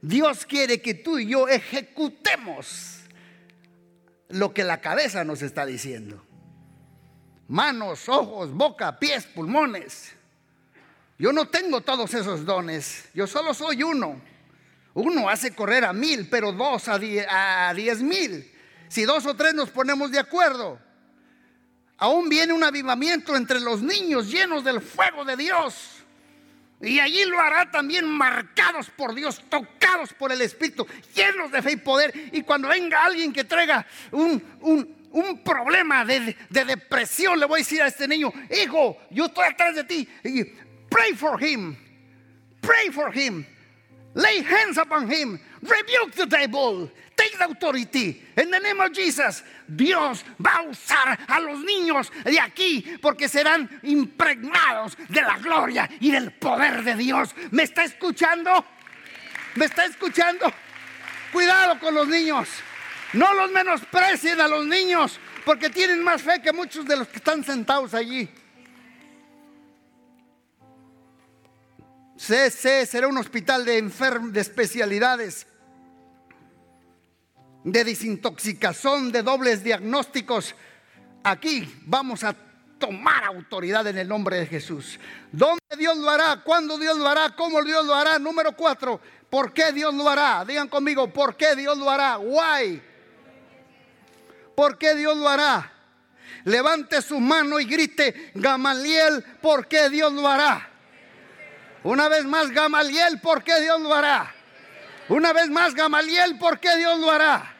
[0.00, 2.95] Dios quiere que tú y yo ejecutemos
[4.28, 6.24] lo que la cabeza nos está diciendo.
[7.48, 10.12] Manos, ojos, boca, pies, pulmones.
[11.18, 14.20] Yo no tengo todos esos dones, yo solo soy uno.
[14.94, 18.50] Uno hace correr a mil, pero dos a diez, mil.
[18.88, 20.78] Si dos o tres nos ponemos de acuerdo,
[21.98, 25.95] aún viene un avivamiento entre los niños llenos del fuego de Dios.
[26.80, 31.72] Y allí lo hará también marcados por Dios, tocados por el Espíritu, llenos de fe
[31.72, 32.12] y poder.
[32.32, 34.42] Y cuando venga alguien que traiga un,
[35.16, 39.46] un problema de, de, depresión, le voy a decir a este niño, hijo, yo estoy
[39.46, 40.06] atrás de ti.
[40.90, 41.76] Pray for him.
[42.60, 43.46] Pray for him.
[44.14, 45.38] Lay hands upon him.
[45.62, 46.90] Rebuke the devil.
[47.16, 48.22] Take the authority.
[48.36, 49.42] In the name of Jesus.
[49.66, 55.88] Dios va a usar a los niños de aquí porque serán impregnados de la gloria
[55.98, 57.34] y del poder de Dios.
[57.50, 58.64] ¿Me está escuchando?
[59.54, 60.52] ¿Me está escuchando?
[61.32, 62.48] Cuidado con los niños.
[63.14, 67.16] No los menosprecien a los niños porque tienen más fe que muchos de los que
[67.16, 68.28] están sentados allí.
[72.18, 75.46] CC será un hospital de, de especialidades,
[77.66, 80.54] de desintoxicación, de dobles diagnósticos.
[81.24, 82.34] Aquí vamos a
[82.78, 85.00] tomar autoridad en el nombre de Jesús.
[85.32, 86.42] ¿Dónde Dios lo hará?
[86.44, 87.34] ¿Cuándo Dios lo hará?
[87.34, 88.20] ¿Cómo Dios lo hará?
[88.20, 90.44] Número cuatro, ¿por qué Dios lo hará?
[90.44, 92.18] Digan conmigo, ¿por qué Dios lo hará?
[92.18, 92.80] Why?
[94.54, 95.72] ¿Por qué Dios lo hará?
[96.44, 100.70] Levante su mano y grite, Gamaliel, ¿por qué Dios lo hará?
[101.82, 104.32] Una vez más, Gamaliel, ¿por qué Dios lo hará?
[105.08, 107.55] Una vez más, Gamaliel, ¿por qué Dios lo hará?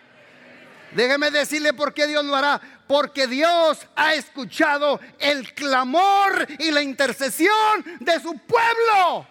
[0.96, 2.59] Déjeme decirle por qué Dios lo hará.
[2.88, 9.26] Porque Dios ha escuchado el clamor y la intercesión de su pueblo.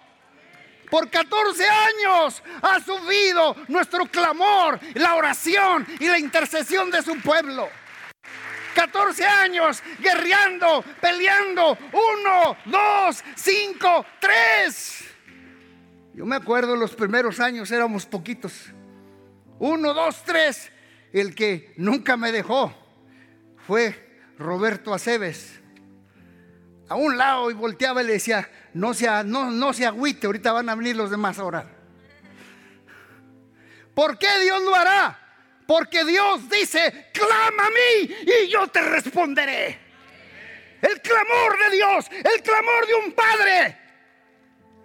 [0.92, 7.68] Por 14 años ha subido nuestro clamor, la oración y la intercesión de su pueblo.
[8.76, 11.76] 14 años guerreando, peleando.
[11.92, 15.04] Uno, dos, cinco, tres.
[16.14, 18.54] Yo me acuerdo los primeros años éramos poquitos.
[19.58, 20.72] Uno, dos, tres.
[21.16, 22.76] El que nunca me dejó
[23.66, 25.62] fue Roberto Aceves.
[26.90, 30.52] A un lado y volteaba y le decía, no se, no, no se agüite, ahorita
[30.52, 31.74] van a venir los demás a orar.
[33.94, 35.18] ¿Por qué Dios lo hará?
[35.66, 39.80] Porque Dios dice, clama a mí y yo te responderé.
[40.82, 43.85] El clamor de Dios, el clamor de un padre.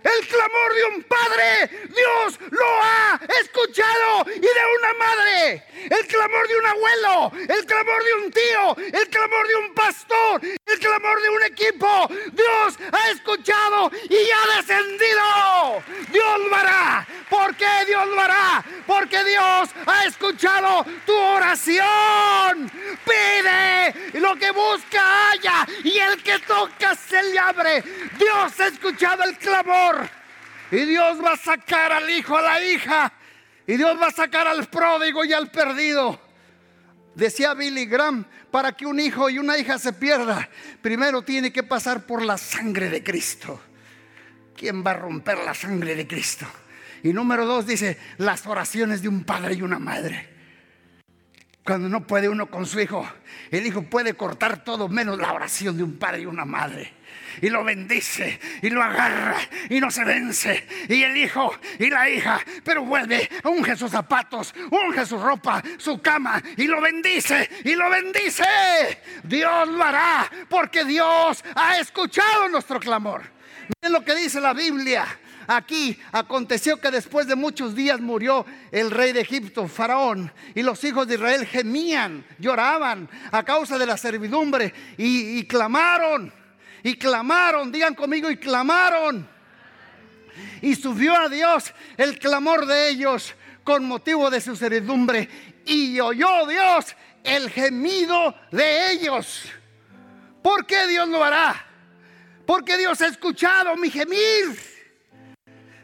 [0.02, 5.64] El clamor de un padre, Dios lo ha escuchado y de una madre.
[5.90, 10.40] El clamor de un abuelo, el clamor de un tío, el clamor de un pastor,
[10.42, 12.08] el clamor de un equipo.
[12.32, 15.82] Dios ha escuchado y ha descendido.
[16.10, 17.06] Dios lo hará.
[17.28, 18.64] ¿Por qué Dios lo hará?
[18.86, 22.70] Porque Dios ha escuchado tu oración.
[23.04, 27.82] Pide lo que busca haya y el que toca se le abre.
[28.18, 29.89] Dios ha escuchado el clamor
[30.70, 33.12] y Dios va a sacar al hijo, a la hija.
[33.66, 36.20] Y Dios va a sacar al pródigo y al perdido.
[37.14, 40.48] Decía Billy Graham, para que un hijo y una hija se pierda,
[40.80, 43.60] primero tiene que pasar por la sangre de Cristo.
[44.56, 46.46] ¿Quién va a romper la sangre de Cristo?
[47.02, 50.28] Y número dos dice, las oraciones de un padre y una madre.
[51.64, 53.08] Cuando no puede uno con su hijo,
[53.50, 56.99] el hijo puede cortar todo menos la oración de un padre y una madre
[57.42, 59.36] y lo bendice y lo agarra
[59.68, 60.66] y no se vence.
[60.88, 66.00] Y el hijo y la hija, pero vuelve, unge sus zapatos, unge su ropa, su
[66.00, 68.44] cama y lo bendice y lo bendice.
[69.24, 73.22] Dios lo hará porque Dios ha escuchado nuestro clamor.
[73.82, 75.06] Miren lo que dice la Biblia.
[75.46, 80.84] Aquí aconteció que después de muchos días murió el rey de Egipto, Faraón, y los
[80.84, 86.32] hijos de Israel gemían, lloraban a causa de la servidumbre y, y clamaron
[86.82, 89.28] y clamaron, digan conmigo, y clamaron.
[90.62, 95.28] Y subió a Dios el clamor de ellos con motivo de su servidumbre.
[95.66, 99.44] Y oyó Dios el gemido de ellos.
[100.42, 101.66] ¿Por qué Dios lo hará?
[102.46, 104.58] Porque Dios ha escuchado mi gemir.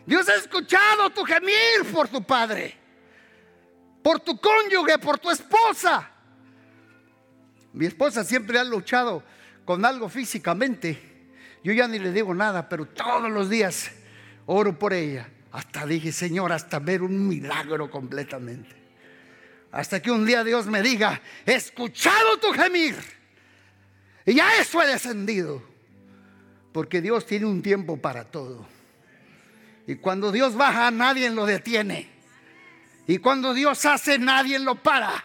[0.07, 2.77] Dios ha escuchado tu gemir por tu padre,
[4.03, 6.11] por tu cónyuge, por tu esposa.
[7.73, 9.23] Mi esposa siempre ha luchado
[9.67, 10.99] con algo físicamente,
[11.63, 13.91] yo ya ni le digo nada, pero todos los días
[14.47, 15.29] oro por ella.
[15.53, 18.75] Hasta dije, Señor, hasta ver un milagro completamente.
[19.73, 22.97] Hasta que un día Dios me diga, he escuchado tu gemir.
[24.25, 25.63] Y ya eso he descendido.
[26.73, 28.67] Porque Dios tiene un tiempo para todo.
[29.87, 32.09] Y cuando Dios baja, nadie lo detiene.
[33.07, 35.25] Y cuando Dios hace, nadie lo para.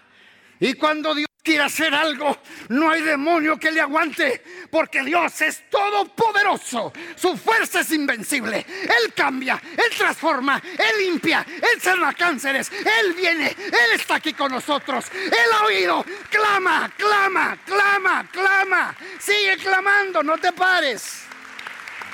[0.60, 2.38] Y cuando Dios quiere hacer algo,
[2.70, 9.14] no hay demonio que le aguante, porque Dios es todopoderoso, su fuerza es invencible, Él
[9.14, 15.06] cambia, Él transforma, Él limpia, Él sana cánceres, Él viene, Él está aquí con nosotros,
[15.14, 21.24] Él ha oído, clama, clama, clama, clama, sigue clamando, no te pares,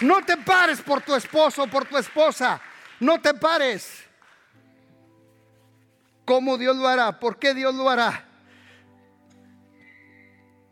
[0.01, 2.61] no te pares por tu esposo por tu esposa,
[2.99, 4.03] no te pares.
[6.25, 7.19] ¿Cómo Dios lo hará?
[7.19, 8.26] ¿Por qué Dios lo hará?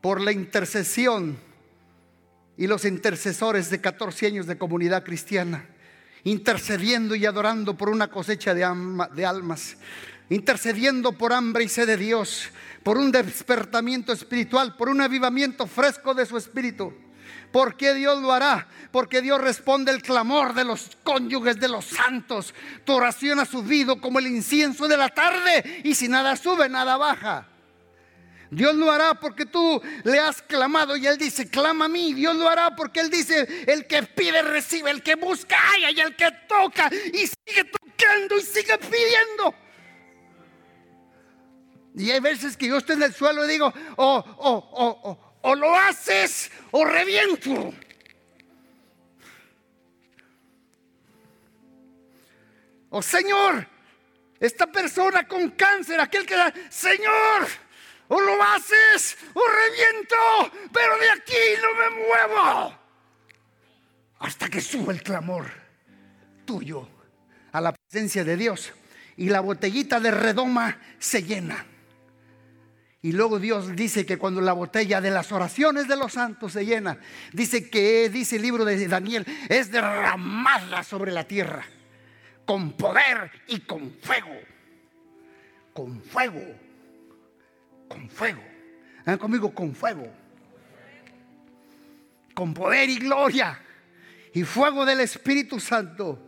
[0.05, 1.35] Por la intercesión
[2.57, 5.67] y los intercesores de 14 años de comunidad cristiana,
[6.23, 8.63] intercediendo y adorando por una cosecha de,
[9.25, 9.77] almas,
[10.29, 12.51] intercediendo por hambre y sed de Dios,
[12.83, 16.93] por un despertamiento espiritual, por un avivamiento fresco de su espíritu.
[17.51, 18.67] ¿Por qué Dios lo hará?
[18.91, 22.53] Porque Dios responde el clamor de los cónyuges de los santos.
[22.83, 26.95] Tu oración ha subido como el incienso de la tarde y si nada sube, nada
[26.95, 27.47] baja.
[28.51, 32.13] Dios lo hará porque tú le has clamado y Él dice, clama a mí.
[32.13, 35.99] Dios lo hará porque Él dice, el que pide recibe, el que busca haya y
[35.99, 39.55] el que toca y sigue tocando y sigue pidiendo.
[41.97, 45.55] Y hay veces que yo estoy en el suelo y digo, oh, oh, oh, o
[45.55, 47.73] lo haces o reviento.
[52.89, 53.67] Oh Señor,
[54.39, 57.47] esta persona con cáncer, aquel que da, Señor,
[58.07, 60.15] o lo haces o reviento,
[60.71, 62.79] pero de aquí no me muevo.
[64.19, 65.51] Hasta que sube el clamor
[66.45, 66.87] tuyo
[67.51, 68.73] a la presencia de Dios
[69.17, 71.65] y la botellita de redoma se llena.
[73.01, 76.65] Y luego Dios dice que cuando la botella de las oraciones de los santos se
[76.65, 76.97] llena,
[77.33, 81.63] dice que, dice el libro de Daniel, es derramada sobre la tierra
[82.45, 84.39] con poder y con fuego.
[85.73, 86.41] Con fuego.
[87.87, 88.41] Con fuego.
[89.05, 89.53] ¿Ven conmigo?
[89.53, 90.07] Con fuego.
[92.33, 93.59] Con poder y gloria.
[94.33, 96.19] Y fuego del Espíritu Santo.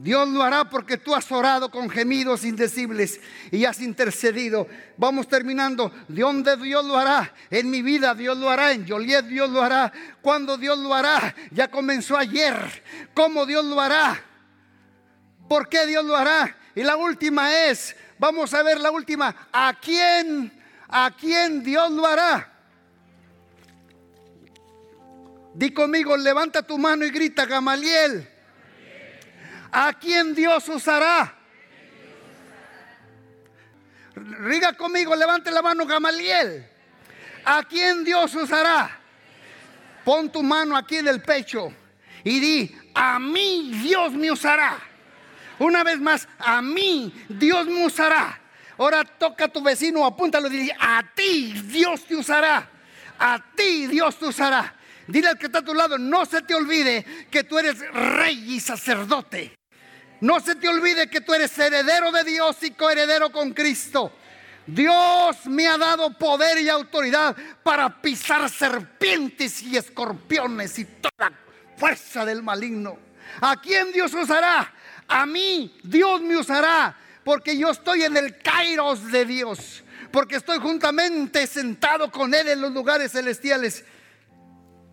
[0.00, 4.66] Dios lo hará porque tú has orado con gemidos indecibles y has intercedido.
[4.96, 5.92] Vamos terminando.
[6.08, 7.34] ¿De dónde Dios lo hará?
[7.50, 8.72] En mi vida Dios lo hará.
[8.72, 9.92] En Joliet Dios lo hará.
[10.22, 11.34] ¿Cuándo Dios lo hará?
[11.50, 12.56] Ya comenzó ayer.
[13.12, 14.18] ¿Cómo Dios lo hará?
[15.46, 16.56] ¿Por qué Dios lo hará?
[16.74, 19.34] Y la última es, vamos a ver la última.
[19.50, 20.52] ¿A quién?
[20.88, 22.52] ¿A quién Dios lo hará?
[25.54, 28.28] Di conmigo, levanta tu mano y grita, Gamaliel.
[29.72, 31.34] ¿A quién Dios usará?
[34.14, 36.68] Riga conmigo, levante la mano Gamaliel.
[37.44, 38.98] ¿A quién Dios usará?
[40.04, 41.72] Pon tu mano aquí en el pecho
[42.22, 44.89] y di, a mí Dios me usará.
[45.60, 48.40] Una vez más, a mí Dios me usará.
[48.78, 52.66] Ahora toca a tu vecino, apúntalo y di, a ti Dios te usará.
[53.18, 54.74] A ti Dios te usará.
[55.06, 58.54] Dile al que está a tu lado, no se te olvide que tú eres rey
[58.54, 59.54] y sacerdote.
[60.22, 64.14] No se te olvide que tú eres heredero de Dios y coheredero con Cristo.
[64.66, 71.32] Dios me ha dado poder y autoridad para pisar serpientes y escorpiones y toda
[71.76, 72.98] fuerza del maligno.
[73.42, 74.72] ¿A quién Dios usará?
[75.10, 80.58] A mí Dios me usará porque yo estoy en el kairos de Dios, porque estoy
[80.58, 83.84] juntamente sentado con Él en los lugares celestiales.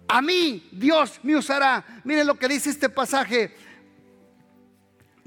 [0.09, 2.01] A mí Dios me usará.
[2.03, 3.55] Miren lo que dice este pasaje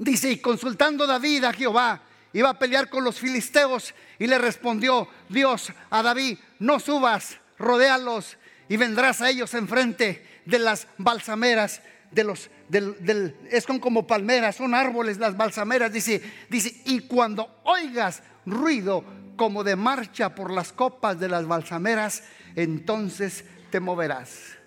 [0.01, 2.01] Dice, y consultando David a Jehová,
[2.33, 8.35] iba a pelear con los filisteos y le respondió Dios a David, no subas, rodéalos
[8.67, 14.75] y vendrás a ellos enfrente de las balsameras, de los, del, es como palmeras, son
[14.75, 19.03] árboles las balsameras, dice, dice, y cuando oigas ruido
[19.37, 22.23] como de marcha por las copas de las balsameras,
[22.55, 24.57] entonces te moverás.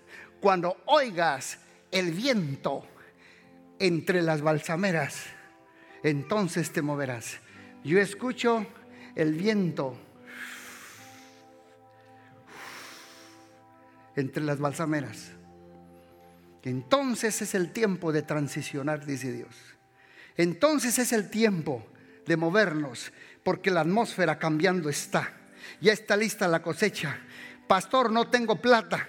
[0.41, 1.59] Cuando oigas
[1.91, 2.85] el viento,
[3.79, 5.23] entre las balsameras,
[6.03, 7.39] entonces te moverás.
[7.83, 8.65] Yo escucho
[9.15, 9.97] el viento
[14.15, 15.31] entre las balsameras.
[16.65, 19.55] Entonces es el tiempo de transicionar, dice Dios.
[20.35, 21.87] Entonces es el tiempo
[22.25, 23.13] de movernos,
[23.43, 25.31] porque la atmósfera cambiando está.
[25.79, 27.19] Ya está lista la cosecha.
[27.67, 29.07] Pastor, no tengo plata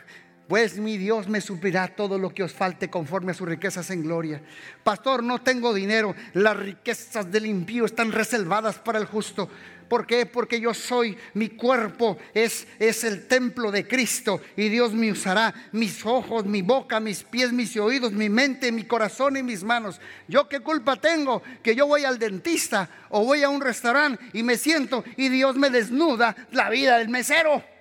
[0.49, 4.03] pues mi Dios me suplirá todo lo que os falte conforme a sus riquezas en
[4.03, 4.40] gloria.
[4.84, 9.49] Pastor, no tengo dinero, las riquezas del impío están reservadas para el justo.
[9.88, 10.26] ¿Por qué?
[10.26, 15.55] Porque yo soy, mi cuerpo es, es el templo de Cristo y Dios me usará
[15.72, 20.01] mis ojos, mi boca, mis pies, mis oídos, mi mente, mi corazón y mis manos.
[20.26, 24.42] ¿Yo qué culpa tengo que yo voy al dentista o voy a un restaurante y
[24.42, 27.76] me siento y Dios me desnuda la vida del mesero?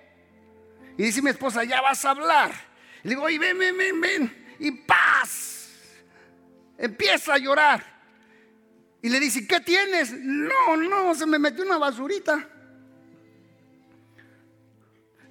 [0.96, 2.52] Y dice mi esposa, ya vas a hablar.
[3.02, 4.46] Le digo, y ven, ven, ven, ven.
[4.58, 5.70] Y paz.
[6.78, 7.84] Empieza a llorar.
[9.02, 10.12] Y le dice, ¿qué tienes?
[10.12, 12.48] No, no, se me metió una basurita.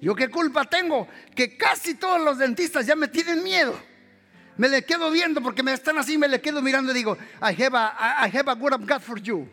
[0.00, 3.78] Yo qué culpa tengo que casi todos los dentistas ya me tienen miedo.
[4.56, 7.62] Me le quedo viendo porque me están así, me le quedo mirando y digo, I
[7.62, 9.48] have a, I have a good God for you.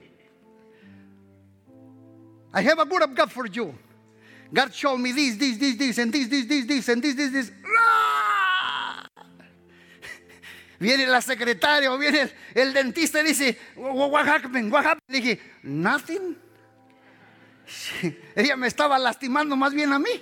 [2.54, 3.74] I have a good God for you.
[4.54, 7.32] God showed me this, this, this, this, and this, this, this, this, and this, this,
[7.32, 7.52] this.
[10.80, 14.72] Viene la secretaria o viene el, dentista y dice, what happened?
[14.72, 15.08] What happened?
[15.08, 16.36] Dije, nothing.
[18.36, 20.22] Ella me estaba lastimando más bien a mí.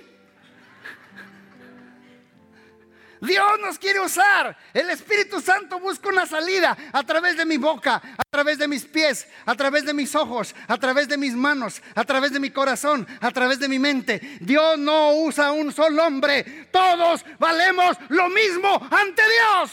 [3.22, 4.56] Dios nos quiere usar.
[4.74, 8.84] El Espíritu Santo busca una salida a través de mi boca, a través de mis
[8.84, 12.50] pies, a través de mis ojos, a través de mis manos, a través de mi
[12.50, 14.38] corazón, a través de mi mente.
[14.40, 16.66] Dios no usa un solo hombre.
[16.72, 19.70] Todos valemos lo mismo ante Dios.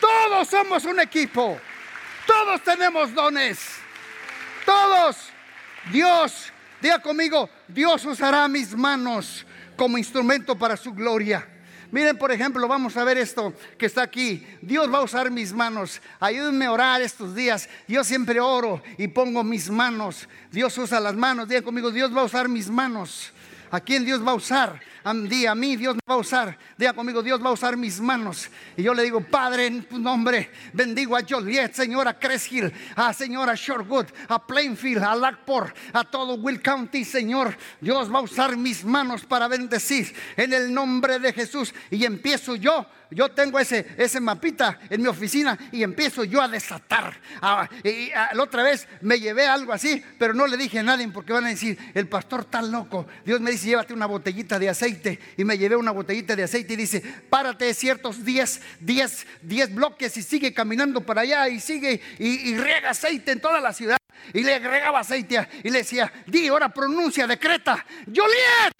[0.00, 1.56] Todos somos un equipo.
[2.26, 3.60] Todos tenemos dones.
[4.66, 5.30] Todos.
[5.92, 11.53] Dios, diga conmigo, Dios usará mis manos como instrumento para su gloria.
[11.94, 14.44] Miren, por ejemplo, vamos a ver esto que está aquí.
[14.60, 16.02] Dios va a usar mis manos.
[16.18, 17.68] Ayúdenme a orar estos días.
[17.86, 20.28] Yo siempre oro y pongo mis manos.
[20.50, 21.46] Dios usa las manos.
[21.46, 23.32] Digan conmigo, Dios va a usar mis manos.
[23.70, 24.80] ¿A quién Dios va a usar?
[25.12, 26.58] Mí, a mí Dios me va a usar.
[26.78, 28.48] Diga conmigo, Dios va a usar mis manos.
[28.76, 33.54] Y yo le digo, Padre, en tu nombre, bendigo a Joliet, señora Creshill, a señora
[33.54, 37.56] Shorewood, a Plainfield, a Lackport, a todo Will County, Señor.
[37.80, 41.74] Dios va a usar mis manos para bendecir en el nombre de Jesús.
[41.90, 46.48] Y empiezo yo yo tengo ese, ese mapita en mi oficina y empiezo yo a
[46.48, 47.14] desatar.
[47.82, 51.32] y, la otra vez me llevé algo así, pero no le dije a nadie porque
[51.32, 53.06] van a decir, el pastor está loco.
[53.24, 54.93] Dios me dice, llévate una botellita de aceite.
[55.36, 60.16] Y me llevé una botellita de aceite y dice, párate ciertos 10, 10, 10 bloques
[60.16, 63.98] y sigue caminando para allá y sigue y, y riega aceite en toda la ciudad.
[64.32, 68.72] Y le agregaba aceite y le decía, di, ahora pronuncia, decreta, Joliet.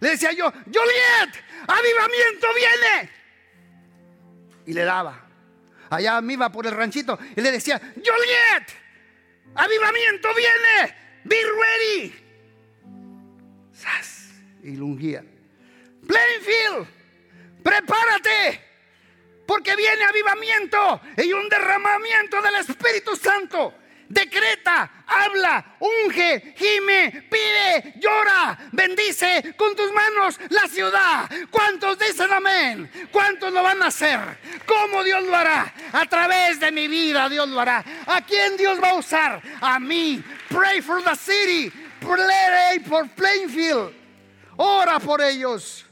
[0.00, 3.10] Le decía yo, Joliet, avivamiento viene
[4.66, 5.24] y le daba.
[5.90, 8.68] Allá me iba por el ranchito y le decía, Joliet,
[9.54, 10.94] avivamiento viene,
[11.24, 12.28] be ready.
[14.62, 15.24] Y lungía.
[16.08, 16.88] Plainfield,
[17.62, 18.60] prepárate,
[19.46, 23.74] porque viene avivamiento y un derramamiento del Espíritu Santo
[24.08, 31.30] decreta, habla, unge, gime, pide, llora, bendice con tus manos la ciudad.
[31.50, 32.90] ¿Cuántos dicen amén?
[33.12, 34.18] ¿Cuántos lo van a hacer?
[34.66, 35.72] ¿Cómo Dios lo hará?
[35.92, 37.84] A través de mi vida Dios lo hará.
[38.06, 39.42] ¿A quién Dios va a usar?
[39.60, 40.22] A mí.
[40.48, 41.70] Pray for the city.
[42.00, 43.92] Pray for Plainfield.
[44.56, 45.84] Ora por ellos.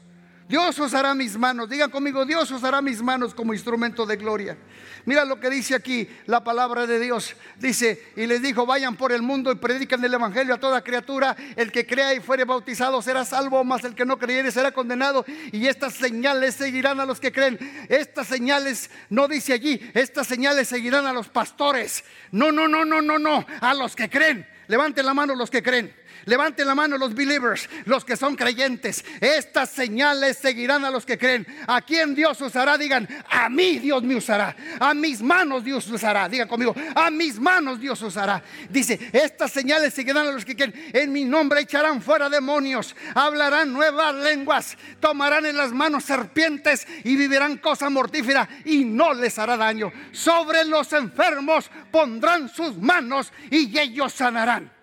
[0.47, 1.69] Dios usará mis manos.
[1.69, 4.57] Digan conmigo, Dios usará mis manos como instrumento de gloria.
[5.03, 7.35] Mira lo que dice aquí la palabra de Dios.
[7.57, 11.35] Dice, y les dijo, vayan por el mundo y predican el Evangelio a toda criatura.
[11.57, 15.25] El que crea y fuere bautizado será salvo, mas el que no creyere será condenado.
[15.51, 17.59] Y estas señales seguirán a los que creen.
[17.89, 22.05] Estas señales, no dice allí, estas señales seguirán a los pastores.
[22.31, 24.47] No, no, no, no, no, no, a los que creen.
[24.67, 25.93] Levanten la mano los que creen.
[26.27, 29.03] Levanten la mano los believers, los que son creyentes.
[29.21, 31.47] Estas señales seguirán a los que creen.
[31.67, 32.77] ¿A quién Dios usará?
[32.77, 34.53] Digan, a mí Dios me usará.
[34.77, 36.27] A mis manos Dios usará.
[36.27, 38.43] Digan conmigo, a mis manos Dios usará.
[38.69, 40.73] Dice, estas señales seguirán a los que creen.
[40.91, 42.93] En mi nombre echarán fuera demonios.
[43.15, 44.77] Hablarán nuevas lenguas.
[44.99, 49.93] Tomarán en las manos serpientes y vivirán cosa mortífera y no les hará daño.
[50.11, 54.76] Sobre los enfermos pondrán sus manos y ellos sanarán.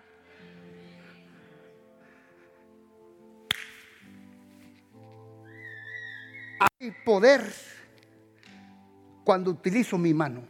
[6.85, 7.51] Hay poder
[9.23, 10.43] cuando utilizo mi mano.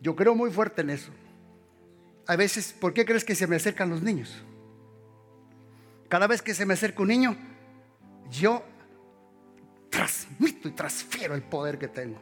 [0.00, 1.12] Yo creo muy fuerte en eso.
[2.26, 4.42] A veces, ¿por qué crees que se me acercan los niños?
[6.08, 7.36] Cada vez que se me acerca un niño,
[8.28, 8.64] yo
[9.88, 12.18] transmito y transfiero el poder que tengo.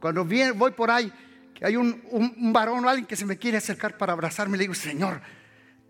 [0.00, 1.12] Cuando voy por ahí,
[1.54, 4.62] que hay un, un varón o alguien que se me quiere acercar para abrazarme, le
[4.62, 5.20] digo, Señor,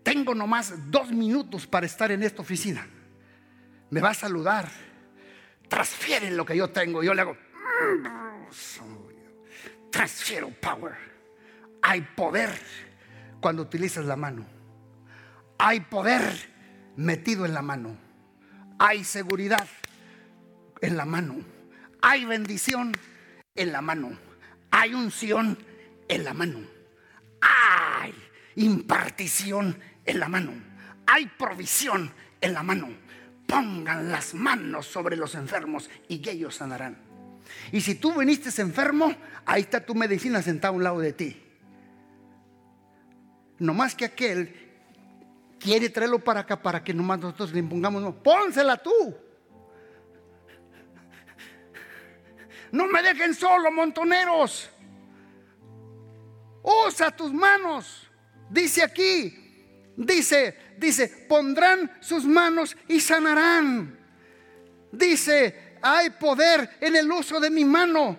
[0.03, 2.85] tengo nomás dos minutos para estar en esta oficina.
[3.89, 4.69] Me va a saludar.
[5.69, 7.01] Transfieren lo que yo tengo.
[7.01, 7.37] Yo le hago.
[9.89, 10.93] Transfiero power.
[11.81, 12.51] Hay poder
[13.39, 14.45] cuando utilizas la mano.
[15.57, 16.21] Hay poder
[16.95, 17.97] metido en la mano.
[18.79, 19.67] Hay seguridad
[20.81, 21.37] en la mano.
[22.01, 22.91] Hay bendición
[23.55, 24.17] en la mano.
[24.71, 25.57] Hay unción
[26.07, 26.59] en la mano.
[27.41, 28.13] Hay
[28.55, 30.53] impartición en la mano.
[31.05, 32.89] Hay provisión en la mano.
[33.47, 36.97] Pongan las manos sobre los enfermos y ellos sanarán.
[37.71, 39.13] Y si tú viniste enfermo,
[39.45, 41.41] ahí está tu medicina sentada a un lado de ti.
[43.59, 44.63] No más que aquel
[45.59, 48.01] quiere traerlo para acá para que nomás nosotros le impongamos.
[48.01, 49.15] No, pónsela tú.
[52.71, 54.69] No me dejen solo, montoneros.
[56.63, 58.09] Usa tus manos.
[58.49, 59.42] dice aquí,
[59.95, 63.97] dice, dice, pondrán sus manos y sanarán.
[64.91, 68.17] Dice, hay poder en el uso de mi mano.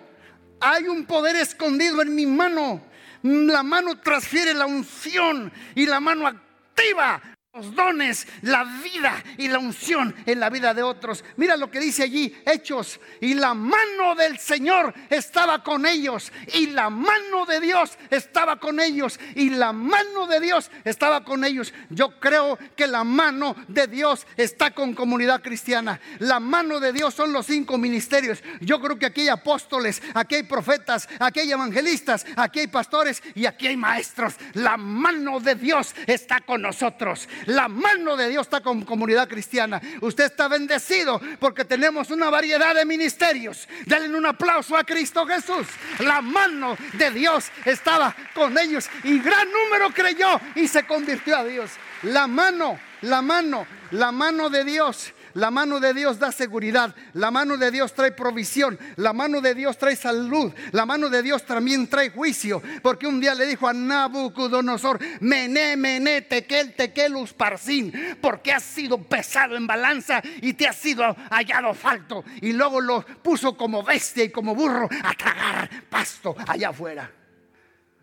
[0.60, 2.82] Hay un poder escondido en mi mano.
[3.22, 9.60] La mano transfiere la unción y la mano activa los dones, la vida y la
[9.60, 11.24] unción en la vida de otros.
[11.36, 12.98] Mira lo que dice allí, Hechos.
[13.20, 16.32] Y la mano del Señor estaba con ellos.
[16.52, 19.20] Y la mano de Dios estaba con ellos.
[19.36, 21.72] Y la mano de Dios estaba con ellos.
[21.90, 26.00] Yo creo que la mano de Dios está con comunidad cristiana.
[26.18, 28.42] La mano de Dios son los cinco ministerios.
[28.62, 33.22] Yo creo que aquí hay apóstoles, aquí hay profetas, aquí hay evangelistas, aquí hay pastores
[33.36, 34.34] y aquí hay maestros.
[34.54, 37.28] La mano de Dios está con nosotros.
[37.46, 39.80] La mano de Dios está con comunidad cristiana.
[40.00, 43.68] Usted está bendecido porque tenemos una variedad de ministerios.
[43.86, 45.66] Denle un aplauso a Cristo Jesús.
[46.00, 51.44] La mano de Dios estaba con ellos y gran número creyó y se convirtió a
[51.44, 51.70] Dios.
[52.02, 56.94] La mano, la mano, la mano de Dios la mano de Dios da seguridad.
[57.12, 58.78] La mano de Dios trae provisión.
[58.96, 60.52] La mano de Dios trae salud.
[60.72, 62.62] La mano de Dios también trae juicio.
[62.82, 68.16] Porque un día le dijo a Nabucodonosor, mené, mené, tequel, tequel, parsin.
[68.20, 72.24] Porque has sido pesado en balanza y te has sido hallado falto.
[72.40, 77.10] Y luego lo puso como bestia y como burro a tragar pasto allá afuera.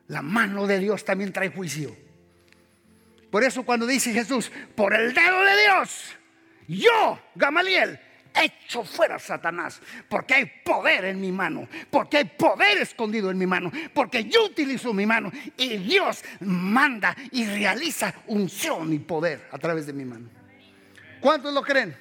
[0.07, 1.95] La mano de Dios también trae juicio.
[3.29, 6.17] Por eso cuando dice Jesús, por el dedo de Dios,
[6.77, 7.99] yo, Gamaliel,
[8.33, 13.45] echo fuera Satanás, porque hay poder en mi mano, porque hay poder escondido en mi
[13.45, 19.57] mano, porque yo utilizo mi mano y Dios manda y realiza unción y poder a
[19.57, 20.29] través de mi mano.
[21.19, 21.95] ¿Cuántos lo creen?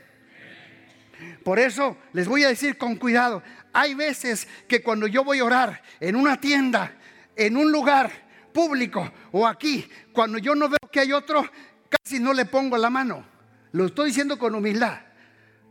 [1.45, 3.43] Por eso les voy a decir con cuidado,
[3.73, 6.95] hay veces que cuando yo voy a orar en una tienda,
[7.37, 8.11] en un lugar
[8.53, 11.49] público o aquí, cuando yo no veo que hay otro,
[11.89, 13.25] casi no le pongo la mano.
[13.73, 15.01] Lo estoy diciendo con humildad,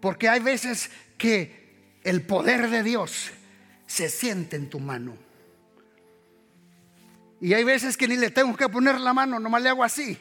[0.02, 3.32] porque hay veces que el poder de Dios
[3.86, 5.18] se siente en tu mano.
[7.42, 10.18] Y hay veces que ni le tengo que poner la mano, nomás le hago así.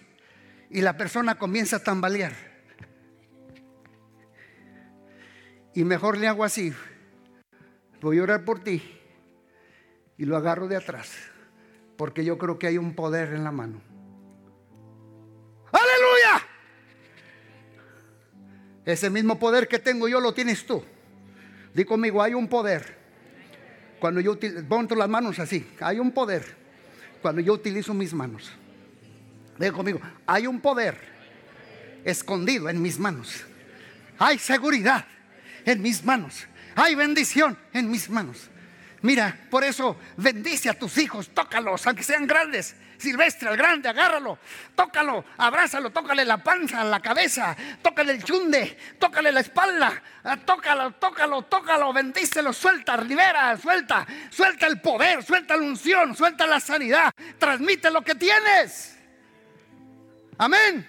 [0.70, 2.32] Y la persona comienza a tambalear.
[5.74, 6.72] Y mejor le hago así.
[8.00, 8.82] Voy a orar por ti.
[10.16, 11.12] Y lo agarro de atrás.
[11.96, 13.80] Porque yo creo que hay un poder en la mano.
[15.72, 16.47] Aleluya.
[18.88, 20.82] Ese mismo poder que tengo yo lo tienes tú.
[21.74, 22.96] Di conmigo, hay un poder.
[24.00, 26.56] Cuando yo pongo las manos así, hay un poder.
[27.20, 28.50] Cuando yo utilizo mis manos.
[29.58, 30.98] Di conmigo, hay un poder
[32.02, 33.44] escondido en mis manos.
[34.18, 35.04] Hay seguridad
[35.66, 36.46] en mis manos.
[36.74, 38.48] Hay bendición en mis manos.
[39.02, 42.74] Mira, por eso bendice a tus hijos, tócalos, aunque sean grandes.
[42.98, 44.38] Silvestre, al grande, agárralo,
[44.74, 50.90] tócalo, abrázalo, tócale la panza, la cabeza, tócale el chunde, tócale la espalda, ah, tócalo,
[50.92, 57.12] tócalo, tócalo, bendícelo, suelta, libera, suelta, suelta el poder, suelta la unción, suelta la sanidad,
[57.38, 58.98] transmite lo que tienes.
[60.36, 60.86] Amén.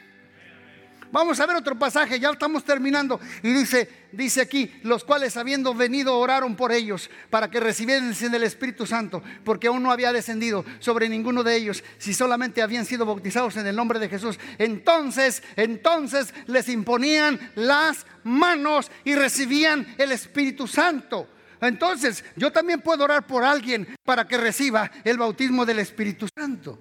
[1.11, 3.19] Vamos a ver otro pasaje, ya estamos terminando.
[3.41, 8.43] Y dice, dice aquí, los cuales habiendo venido oraron por ellos para que recibiesen el
[8.43, 13.05] Espíritu Santo, porque aún no había descendido sobre ninguno de ellos, si solamente habían sido
[13.05, 14.39] bautizados en el nombre de Jesús.
[14.57, 21.27] Entonces, entonces les imponían las manos y recibían el Espíritu Santo.
[21.61, 26.79] Entonces, yo también puedo orar por alguien para que reciba el bautismo del Espíritu Santo.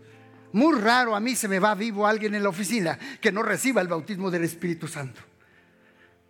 [0.53, 3.83] Muy raro a mí se me va vivo alguien en la oficina que no reciba
[3.83, 5.21] el bautismo del Espíritu Santo.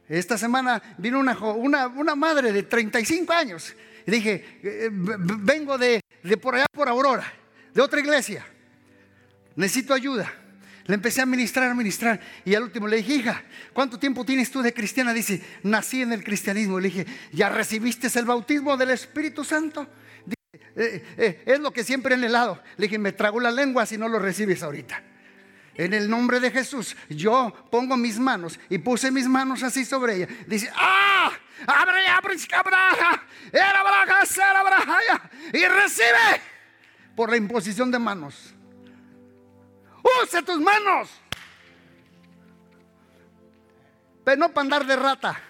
[0.08, 1.36] Esta semana vino una,
[1.88, 3.74] una, madre de 35 años
[4.06, 7.30] y dije, eh, vengo de, de por allá por Aurora,
[7.74, 8.46] de otra iglesia,
[9.54, 10.32] necesito ayuda.
[10.86, 12.18] Le empecé a ministrar, a ministrar.
[12.46, 13.42] Y al último le dije, hija,
[13.74, 15.12] ¿cuánto tiempo tienes tú de cristiana?
[15.12, 16.80] Dice, nací en el cristianismo.
[16.80, 19.86] Le dije, ¿ya recibiste el bautismo del Espíritu Santo?
[20.74, 22.62] Eh, eh, es lo que siempre en el lado.
[22.78, 25.02] Le dije, me trago la lengua si no lo recibes ahorita.
[25.78, 30.16] En el nombre de Jesús, yo pongo mis manos y puse mis manos así sobre
[30.16, 30.28] ella.
[30.48, 31.30] Dice, ¡ah!
[31.66, 32.34] ¡Abre, abre,
[35.52, 36.42] Y recibe
[37.14, 38.54] por la imposición de manos.
[40.22, 41.08] Use tus manos.
[44.24, 45.40] Pero no para andar de rata.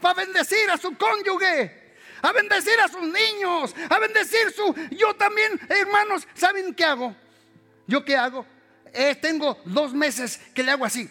[0.00, 4.74] Para bendecir a su cónyuge, a bendecir a sus niños, a bendecir su...
[4.90, 7.14] Yo también, hermanos, ¿saben qué hago?
[7.86, 8.46] ¿Yo qué hago?
[9.20, 11.10] Tengo dos meses que le hago así.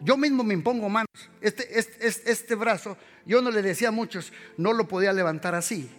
[0.00, 1.10] Yo mismo me impongo manos.
[1.40, 2.96] Este, este, este, este brazo,
[3.26, 5.90] yo no le decía a muchos, no lo podía levantar así.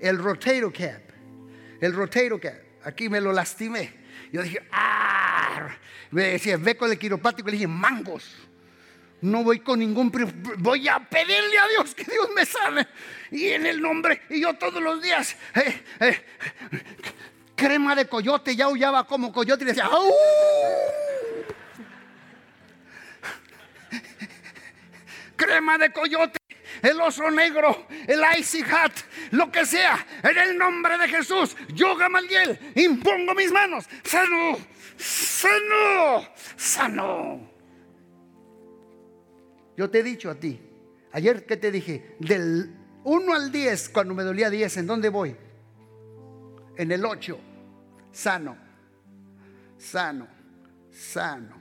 [0.00, 1.02] El rotator cap,
[1.80, 2.54] el rotator cap,
[2.84, 3.94] aquí me lo lastimé.
[4.30, 5.68] Yo dije, ah,
[6.10, 8.45] me decía, ve con el quiropático, le dije, mangos.
[9.22, 10.12] No voy con ningún,
[10.58, 12.86] voy a pedirle a Dios que Dios me sane.
[13.30, 16.24] Y en el nombre, y yo todos los días, eh, eh,
[17.54, 20.12] crema de coyote, ya aullaba como coyote y decía, ¡Au!
[25.36, 26.38] crema de coyote,
[26.82, 28.92] el oso negro, el icy hat,
[29.30, 34.58] lo que sea, en el nombre de Jesús, yo Gamaliel, impongo mis manos, sano,
[34.96, 37.55] sano, sano.
[39.76, 40.60] Yo te he dicho a ti,
[41.12, 42.74] ayer que te dije, del
[43.04, 45.36] 1 al 10, cuando me dolía 10, ¿en dónde voy?
[46.76, 47.38] En el 8,
[48.10, 48.56] sano,
[49.76, 50.26] sano,
[50.90, 51.60] sano.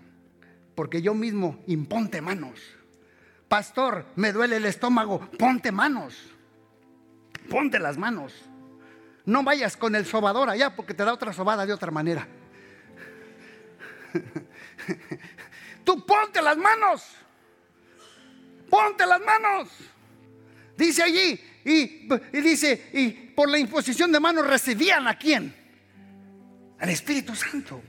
[0.76, 2.60] Porque yo mismo imponte manos.
[3.48, 6.32] Pastor, me duele el estómago, ponte manos.
[7.50, 8.34] Ponte las manos.
[9.26, 12.28] No vayas con el sobador allá porque te da otra sobada de otra manera.
[15.84, 17.25] Tú ponte las manos.
[18.70, 19.70] Ponte las manos.
[20.78, 22.08] Dice allí, y,
[22.42, 25.56] dice, y por la imposición de manos recibían a quién?
[26.80, 27.82] Al Espíritu Santo.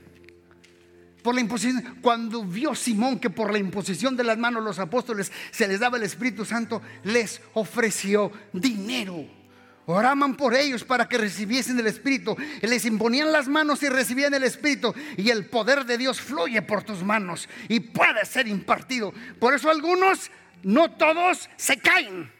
[1.21, 5.31] Por la imposición, cuando vio Simón que por la imposición de las manos los apóstoles
[5.51, 9.25] se les daba el Espíritu Santo, les ofreció dinero.
[9.87, 12.35] Oraban por ellos para que recibiesen el Espíritu.
[12.61, 14.93] Les imponían las manos y recibían el Espíritu.
[15.15, 19.13] Y el poder de Dios fluye por tus manos y puede ser impartido.
[19.39, 20.29] Por eso algunos
[20.63, 22.31] no todos se caen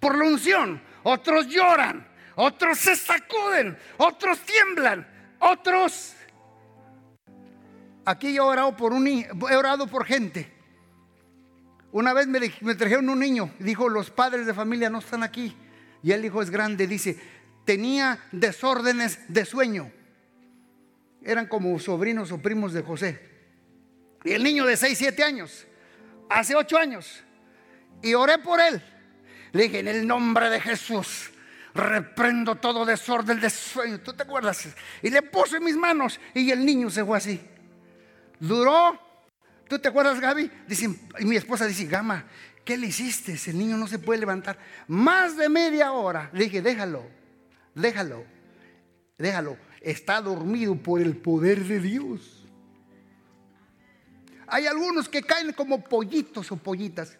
[0.00, 5.06] por la unción, otros lloran, otros se sacuden, otros tiemblan,
[5.38, 6.14] otros...
[8.04, 10.52] Aquí yo he orado por, un, he orado por gente.
[11.90, 15.56] Una vez me, me trajeron un niño, dijo, los padres de familia no están aquí.
[16.02, 17.18] Y el hijo es grande, dice,
[17.64, 19.90] tenía desórdenes de sueño.
[21.22, 23.20] Eran como sobrinos o primos de José.
[24.24, 25.66] Y el niño de 6, 7 años,
[26.30, 27.24] hace 8 años,
[28.02, 28.82] y oré por él.
[29.52, 31.30] Le dije, en el nombre de Jesús,
[31.76, 34.00] reprendo todo desorden de sueño.
[34.00, 34.68] ¿Tú te acuerdas?
[35.02, 37.40] Y le puse mis manos y el niño se fue así.
[38.40, 39.00] Duró.
[39.68, 40.50] ¿Tú te acuerdas, Gaby?
[41.18, 42.24] Y mi esposa dice, Gama,
[42.64, 43.36] ¿qué le hiciste?
[43.50, 44.58] El niño no se puede levantar.
[44.86, 46.30] Más de media hora.
[46.32, 47.04] Le dije, déjalo,
[47.74, 48.24] déjalo,
[49.18, 49.56] déjalo.
[49.80, 52.44] Está dormido por el poder de Dios.
[54.46, 57.18] Hay algunos que caen como pollitos o pollitas.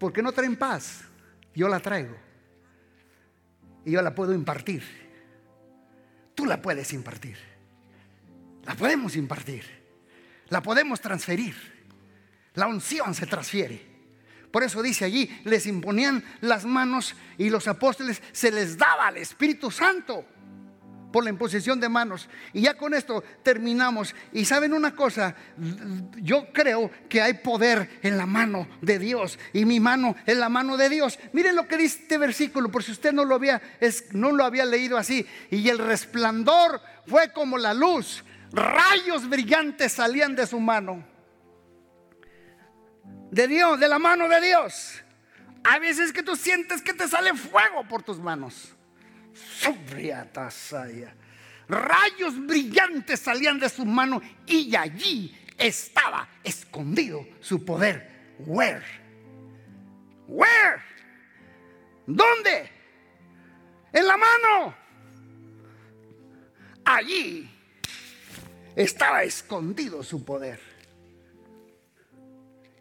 [0.00, 1.02] Porque no traen paz.
[1.54, 2.16] Yo la traigo.
[3.84, 4.82] Y yo la puedo impartir.
[6.34, 7.36] Tú la puedes impartir.
[8.64, 9.64] La podemos impartir.
[10.48, 11.54] La podemos transferir.
[12.54, 13.88] La unción se transfiere.
[14.50, 19.18] Por eso dice allí, les imponían las manos y los apóstoles se les daba al
[19.18, 20.24] Espíritu Santo
[21.12, 22.28] por la imposición de manos.
[22.52, 24.14] Y ya con esto terminamos.
[24.32, 25.34] Y saben una cosa,
[26.16, 30.48] yo creo que hay poder en la mano de Dios y mi mano en la
[30.48, 31.18] mano de Dios.
[31.32, 34.44] Miren lo que dice este versículo, por si usted no lo había, es, no lo
[34.44, 35.26] había leído así.
[35.50, 41.04] Y el resplandor fue como la luz, rayos brillantes salían de su mano.
[43.30, 45.02] De Dios, de la mano de Dios.
[45.62, 48.74] Hay veces que tú sientes que te sale fuego por tus manos.
[51.68, 58.34] Rayos brillantes salían de su mano y allí estaba escondido su poder.
[58.40, 58.82] Where?
[60.26, 60.82] Where?
[62.06, 62.70] ¿Dónde?
[63.92, 64.74] En la mano.
[66.84, 67.48] Allí
[68.74, 70.60] estaba escondido su poder.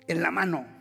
[0.07, 0.78] En la mano.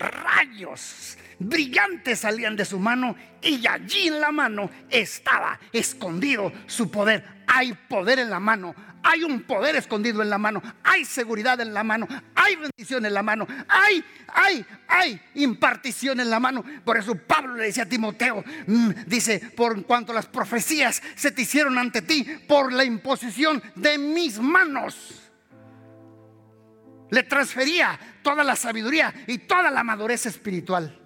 [0.00, 7.40] Rayos brillantes salían de su mano y allí en la mano estaba escondido su poder.
[7.46, 11.74] Hay poder en la mano, hay un poder escondido en la mano, hay seguridad en
[11.74, 16.64] la mano, hay bendición en la mano, hay, hay, hay impartición en la mano.
[16.84, 21.42] Por eso Pablo le decía a Timoteo, mm, dice, por cuanto las profecías se te
[21.42, 25.29] hicieron ante ti por la imposición de mis manos.
[27.10, 30.96] Le transfería toda la sabiduría y toda la madurez espiritual.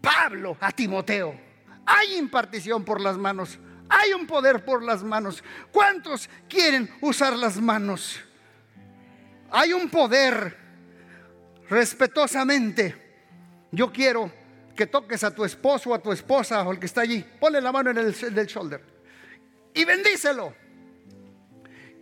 [0.00, 1.38] Pablo a Timoteo.
[1.86, 3.58] Hay impartición por las manos.
[3.88, 5.42] Hay un poder por las manos.
[5.72, 8.20] ¿Cuántos quieren usar las manos?
[9.50, 10.58] Hay un poder.
[11.68, 14.32] Respetuosamente, yo quiero
[14.74, 17.24] que toques a tu esposo o a tu esposa o al que está allí.
[17.38, 18.90] Ponle la mano en el del shoulder
[19.74, 20.54] y bendícelo.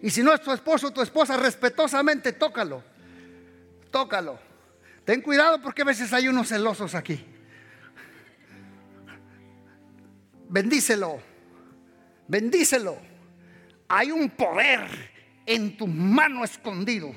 [0.02, 2.82] Y si no es tu esposo o tu esposa, respetuosamente tócalo.
[3.90, 4.38] Tócalo.
[5.04, 7.24] Ten cuidado porque a veces hay unos celosos aquí.
[10.48, 11.20] Bendícelo.
[12.28, 12.98] Bendícelo.
[13.88, 14.86] Hay un poder
[15.46, 17.14] en tu mano escondido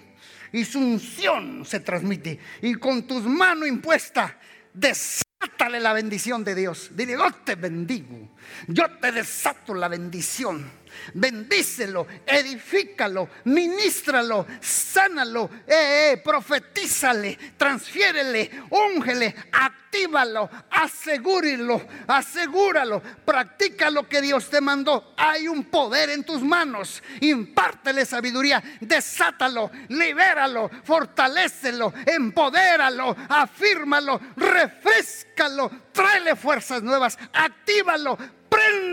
[0.52, 2.40] y su unción se transmite.
[2.62, 4.34] Y con tus manos impuestas,
[4.74, 6.92] desátale la bendición de Dios.
[6.94, 8.30] Dile, yo te bendigo.
[8.68, 10.81] Yo te desato la bendición
[11.14, 24.22] bendícelo, edifícalo, ministralo, sánalo, eh, eh, profetízale, transfiérele, úngele, actívalo, asegúralo, asegúralo, practica lo que
[24.22, 25.14] Dios te mandó.
[25.18, 36.36] Hay un poder en tus manos, impártele sabiduría, desátalo, libéralo, fortalecelo, empodéralo, afírmalo, refrescalo, tráele
[36.36, 38.18] fuerzas nuevas, actívalo,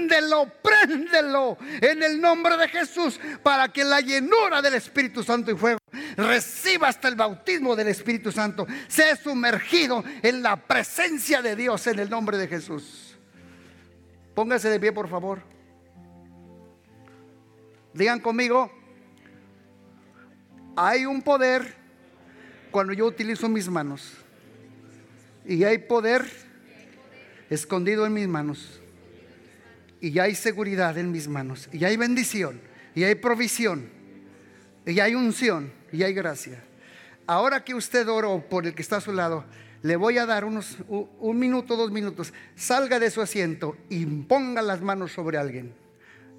[0.08, 5.56] préndelo, préndelo en el nombre de Jesús para que la llenura del Espíritu Santo y
[5.56, 5.78] fuego
[6.16, 11.98] reciba hasta el bautismo del Espíritu Santo, sea sumergido en la presencia de Dios en
[11.98, 13.16] el nombre de Jesús.
[14.34, 15.42] Póngase de pie, por favor.
[17.92, 18.70] Digan conmigo,
[20.76, 21.74] hay un poder
[22.70, 24.14] cuando yo utilizo mis manos.
[25.44, 26.24] Y hay poder
[27.48, 28.80] escondido en mis manos
[30.00, 32.60] y ya hay seguridad en mis manos, y hay bendición,
[32.94, 33.88] y hay provisión,
[34.86, 36.62] y hay unción, y hay gracia.
[37.26, 39.44] Ahora que usted oró por el que está a su lado,
[39.82, 42.32] le voy a dar unos un minuto, dos minutos.
[42.56, 45.72] Salga de su asiento y ponga las manos sobre alguien.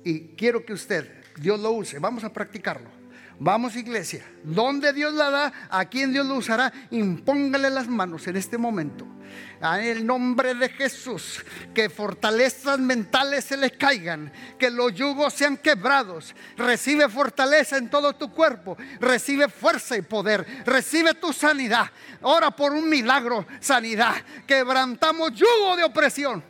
[0.04, 2.00] Y quiero que usted, Dios lo use.
[2.00, 2.99] Vamos a practicarlo.
[3.42, 8.36] Vamos iglesia, donde Dios la da, a quien Dios lo usará, impóngale las manos en
[8.36, 9.08] este momento.
[9.62, 15.56] En el nombre de Jesús, que fortalezas mentales se le caigan, que los yugos sean
[15.56, 16.36] quebrados.
[16.58, 21.90] Recibe fortaleza en todo tu cuerpo, recibe fuerza y poder, recibe tu sanidad.
[22.22, 24.16] Ora por un milagro, sanidad.
[24.46, 26.44] Quebrantamos yugo de opresión.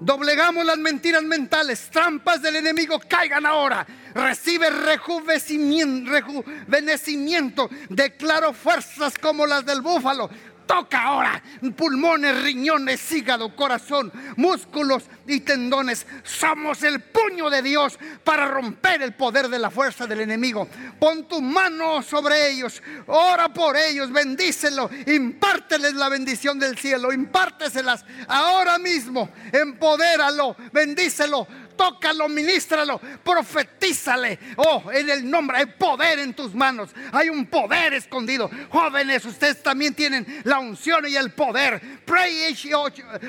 [0.00, 3.86] Doblegamos las mentiras mentales, trampas del enemigo caigan ahora.
[4.12, 7.70] Recibe rejuvenecimiento.
[7.88, 10.28] Declaro fuerzas como las del búfalo.
[10.66, 11.42] Toca ahora.
[11.76, 16.06] Pulmones, riñones, hígado, corazón, músculos y tendones.
[16.22, 20.68] Somos el puño de Dios para romper el poder de la fuerza del enemigo.
[20.98, 28.04] Pon tu mano sobre ellos, ora por ellos, bendícelos, impárteles la bendición del cielo, impárteselas
[28.28, 31.46] ahora mismo, empodéralo, bendícelo
[31.76, 34.38] tócalo, ministralo, profetízale.
[34.56, 38.50] Oh, en el nombre, hay poder en tus manos, hay un poder escondido.
[38.70, 41.80] Jóvenes, ustedes también tienen la unción y el poder.
[42.04, 42.54] Pray,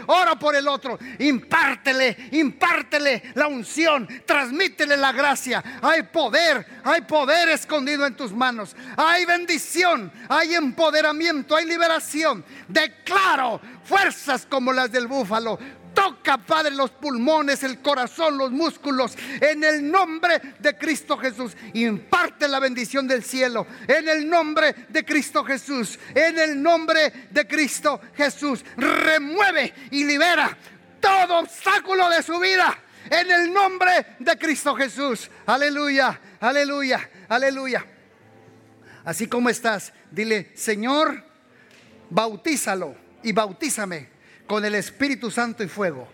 [0.08, 5.64] ora por el otro, impártele, impártele la unción, transmítele la gracia.
[5.82, 8.76] Hay poder, hay poder escondido en tus manos.
[8.98, 12.44] Hay bendición, hay empoderamiento, hay liberación.
[12.68, 15.60] Declaro fuerzas como las del búfalo
[15.96, 19.18] Toca, Padre, los pulmones, el corazón, los músculos.
[19.42, 21.56] En el nombre de Cristo Jesús.
[21.74, 23.66] Imparte la bendición del cielo.
[23.88, 25.98] En el nombre de Cristo Jesús.
[26.14, 28.64] En el nombre de Cristo Jesús.
[28.76, 30.56] Remueve y libera
[31.00, 32.78] todo obstáculo de su vida.
[33.10, 35.30] En el nombre de Cristo Jesús.
[35.46, 37.86] Aleluya, aleluya, aleluya.
[39.06, 41.24] Así como estás, dile, Señor,
[42.10, 44.15] bautízalo y bautízame
[44.48, 46.08] con el Espíritu Santo y fuego.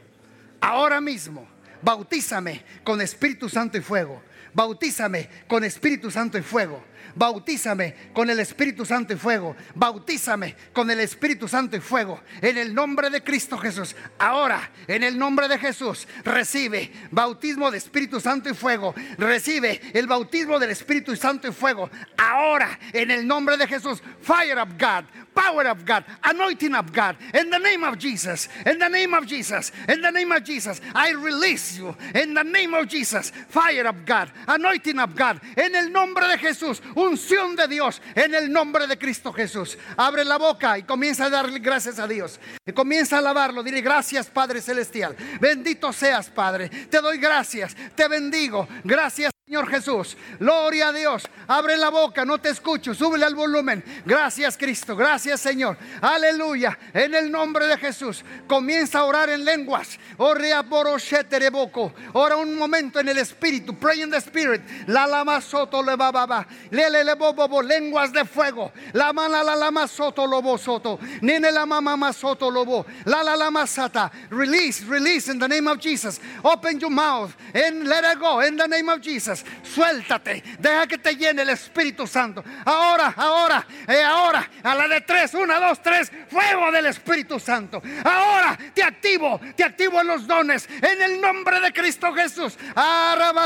[0.59, 1.47] Ahora mismo,
[1.81, 4.21] bautízame con Espíritu Santo y fuego.
[4.53, 6.83] Bautízame con Espíritu Santo y fuego.
[7.15, 9.55] Bautízame con el Espíritu Santo y fuego.
[9.75, 12.21] Bautízame con el Espíritu Santo y fuego.
[12.41, 13.95] En el nombre de Cristo Jesús.
[14.19, 18.93] Ahora, en el nombre de Jesús, recibe bautismo de Espíritu Santo y fuego.
[19.17, 21.89] Recibe el bautismo del Espíritu Santo y fuego.
[22.17, 24.01] Ahora, en el nombre de Jesús.
[24.21, 25.05] Fire of God.
[25.33, 26.03] Power of God.
[26.23, 27.15] Anointing of God.
[27.33, 28.47] In the name of Jesus.
[28.65, 29.71] In the name of Jesus.
[29.87, 30.81] In the name of Jesus.
[30.93, 31.95] I release you.
[32.15, 33.31] In the name of Jesus.
[33.49, 34.31] Fire of God.
[34.47, 35.39] Anointing of God.
[35.57, 39.77] En el nombre de Jesús unción de Dios en el nombre de Cristo Jesús.
[39.97, 42.39] Abre la boca y comienza a darle gracias a Dios.
[42.73, 43.63] Comienza a alabarlo.
[43.63, 45.15] Dile gracias Padre Celestial.
[45.39, 46.69] Bendito seas Padre.
[46.69, 47.75] Te doy gracias.
[47.95, 48.67] Te bendigo.
[48.83, 50.17] Gracias Señor Jesús.
[50.39, 51.23] Gloria a Dios.
[51.47, 52.93] Abre la boca, no te escucho.
[52.93, 53.83] Súbele al volumen.
[54.05, 54.95] Gracias Cristo.
[54.95, 55.77] Gracias Señor.
[56.01, 56.77] Aleluya.
[56.93, 58.23] En el nombre de Jesús.
[58.47, 59.99] Comienza a orar en lenguas.
[60.17, 63.77] Ora un momento en el Espíritu.
[63.77, 64.61] Pray in the Spirit.
[64.87, 66.45] La lama soto le bababa.
[66.71, 67.61] Lele le bobo.
[67.61, 68.71] Lenguas de fuego.
[68.93, 70.99] La mala la lama soto lobo soto.
[71.21, 72.85] Nene la mama soto lobo.
[73.05, 74.11] La la lama sata.
[74.29, 76.19] Release, release in the name of Jesus.
[76.43, 79.43] Open your mouth and let it go in the name of Jesus.
[79.63, 82.43] Suéltate, deja que te llene el Espíritu Santo.
[82.65, 87.81] Ahora, ahora, eh, ahora, a la de tres, una, dos, tres, fuego del Espíritu Santo.
[88.03, 92.57] Ahora te activo, te activo en los dones, en el nombre de Cristo Jesús.
[92.75, 93.45] Ora va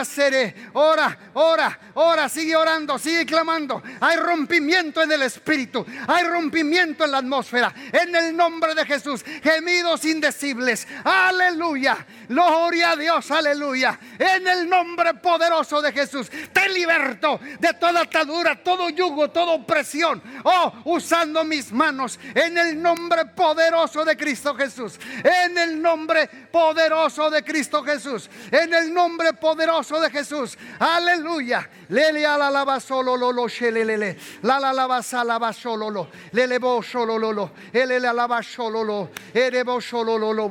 [0.00, 3.82] a ser, ora, ora, ora, sigue orando, sigue clamando.
[4.00, 7.72] Hay rompimiento en el Espíritu, hay rompimiento en la atmósfera.
[7.92, 10.88] En el nombre de Jesús, gemidos indecibles.
[11.04, 12.06] Aleluya.
[12.28, 13.98] Gloria a Dios, aleluya.
[14.18, 16.30] En el nombre poderoso de Jesús,
[16.78, 20.22] liberto de toda atadura, todo yugo, toda opresión.
[20.44, 24.98] Oh, usando mis manos en el nombre poderoso de Cristo Jesús.
[25.24, 28.30] En el nombre poderoso de Cristo Jesús.
[28.50, 30.56] En el nombre poderoso de Jesús.
[30.78, 31.68] Aleluya.
[31.88, 34.18] Lele la lava solo lo lo shelelele.
[34.42, 36.08] La la lava salava solo lo.
[36.32, 37.50] Lele bo solo lo lo.
[37.72, 39.10] Ele la lava solo lo.
[39.32, 40.48] Ere bo solo lo lo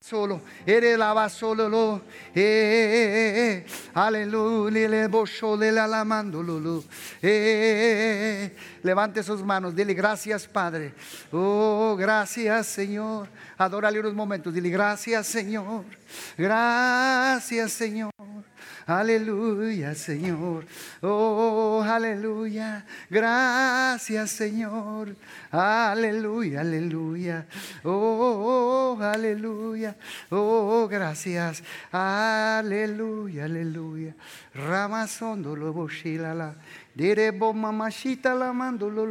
[0.00, 0.40] solo.
[0.64, 2.02] Ere lava solo lo.
[2.34, 3.64] Eh,
[3.94, 4.69] aleluya.
[4.69, 4.69] Le bo
[6.42, 6.84] lo lo.
[7.20, 9.74] Eh, levante sus manos.
[9.74, 10.94] Dile gracias, Padre.
[11.32, 13.28] Oh, gracias, Señor.
[13.58, 14.54] Adórale unos momentos.
[14.54, 15.84] Dile gracias, Señor.
[16.36, 18.10] Gracias, Señor.
[18.90, 20.66] Aleluya, Señor.
[21.00, 22.84] Oh, aleluya.
[23.08, 25.14] Gracias, Señor.
[25.52, 27.46] Aleluya, aleluya.
[27.84, 29.94] Oh, aleluya.
[30.30, 31.62] Oh, gracias.
[31.92, 34.16] Aleluya, aleluya.
[34.54, 36.56] Ramazondo lo boshilala.
[36.92, 39.06] Direbo mamashita la mando lo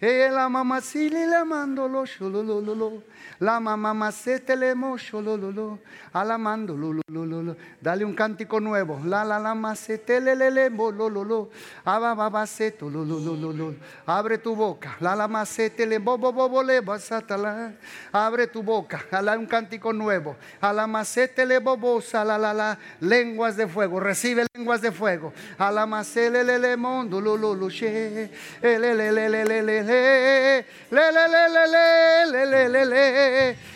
[0.00, 0.08] lo la la.
[0.08, 3.02] Eh, la la mando lo.
[3.40, 4.10] La mamá
[4.56, 5.78] le mocho lo lo lo.
[6.12, 7.56] Alamando lo lo lo.
[7.80, 9.00] Dale un cántico nuevo.
[9.04, 11.50] La la la ma se te le le le mo lo lo lo.
[11.84, 13.74] Aba baba se to lo lo lo lo lo.
[14.06, 14.96] Abre tu boca.
[15.00, 17.72] La la ma se te le bo bo bo bo basatala.
[18.10, 19.04] Abre tu boca.
[19.12, 20.36] Ala un cántico nuevo.
[20.60, 22.78] Ala ma se te le bo bo la la la.
[23.00, 24.00] Lenguas de fuego.
[24.00, 25.32] Recibe lenguas de fuego.
[25.58, 27.68] Ma se le le le mondo lo lo lo.
[27.68, 28.30] Le
[28.62, 33.68] le le le le le le le le le le le le le le le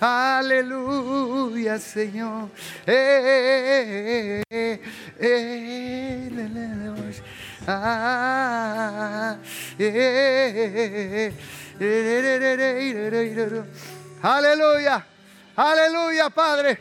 [0.00, 2.48] Aleluya, Señor.
[14.22, 15.06] Aleluya,
[15.56, 16.78] aleluya, Padre.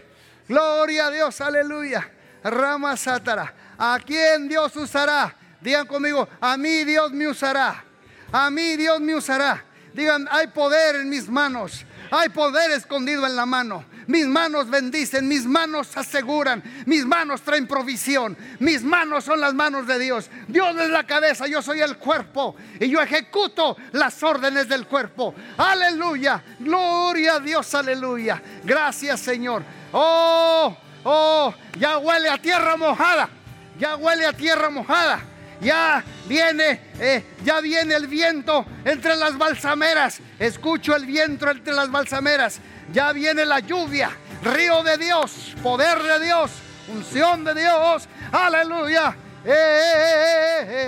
[0.47, 2.16] Gloria a Dios, aleluya.
[2.49, 3.53] Rama Satara.
[3.77, 5.35] ¿A quién Dios usará?
[5.61, 7.83] Digan conmigo, a mí Dios me usará.
[8.31, 9.63] A mí Dios me usará.
[9.93, 11.85] Digan, hay poder en mis manos.
[12.11, 13.85] Hay poder escondido en la mano.
[14.07, 19.85] Mis manos bendicen, mis manos aseguran, mis manos traen provisión, mis manos son las manos
[19.85, 20.29] de Dios.
[20.47, 25.35] Dios es la cabeza, yo soy el cuerpo y yo ejecuto las órdenes del cuerpo.
[25.57, 28.41] Aleluya, gloria a Dios, aleluya.
[28.63, 29.63] Gracias Señor.
[29.91, 30.77] Oh,
[31.07, 33.29] oh, ya huele a tierra mojada,
[33.79, 35.21] ya huele a tierra mojada
[35.59, 40.19] ya viene, eh, ya viene el viento entre las balsameras.
[40.39, 42.59] Escucho el viento entre las balsameras.
[42.91, 44.09] Ya viene la lluvia,
[44.43, 46.51] río de Dios, poder de Dios,
[46.87, 48.07] unción de Dios.
[48.31, 49.13] Aleluya.
[49.45, 50.87] Eh,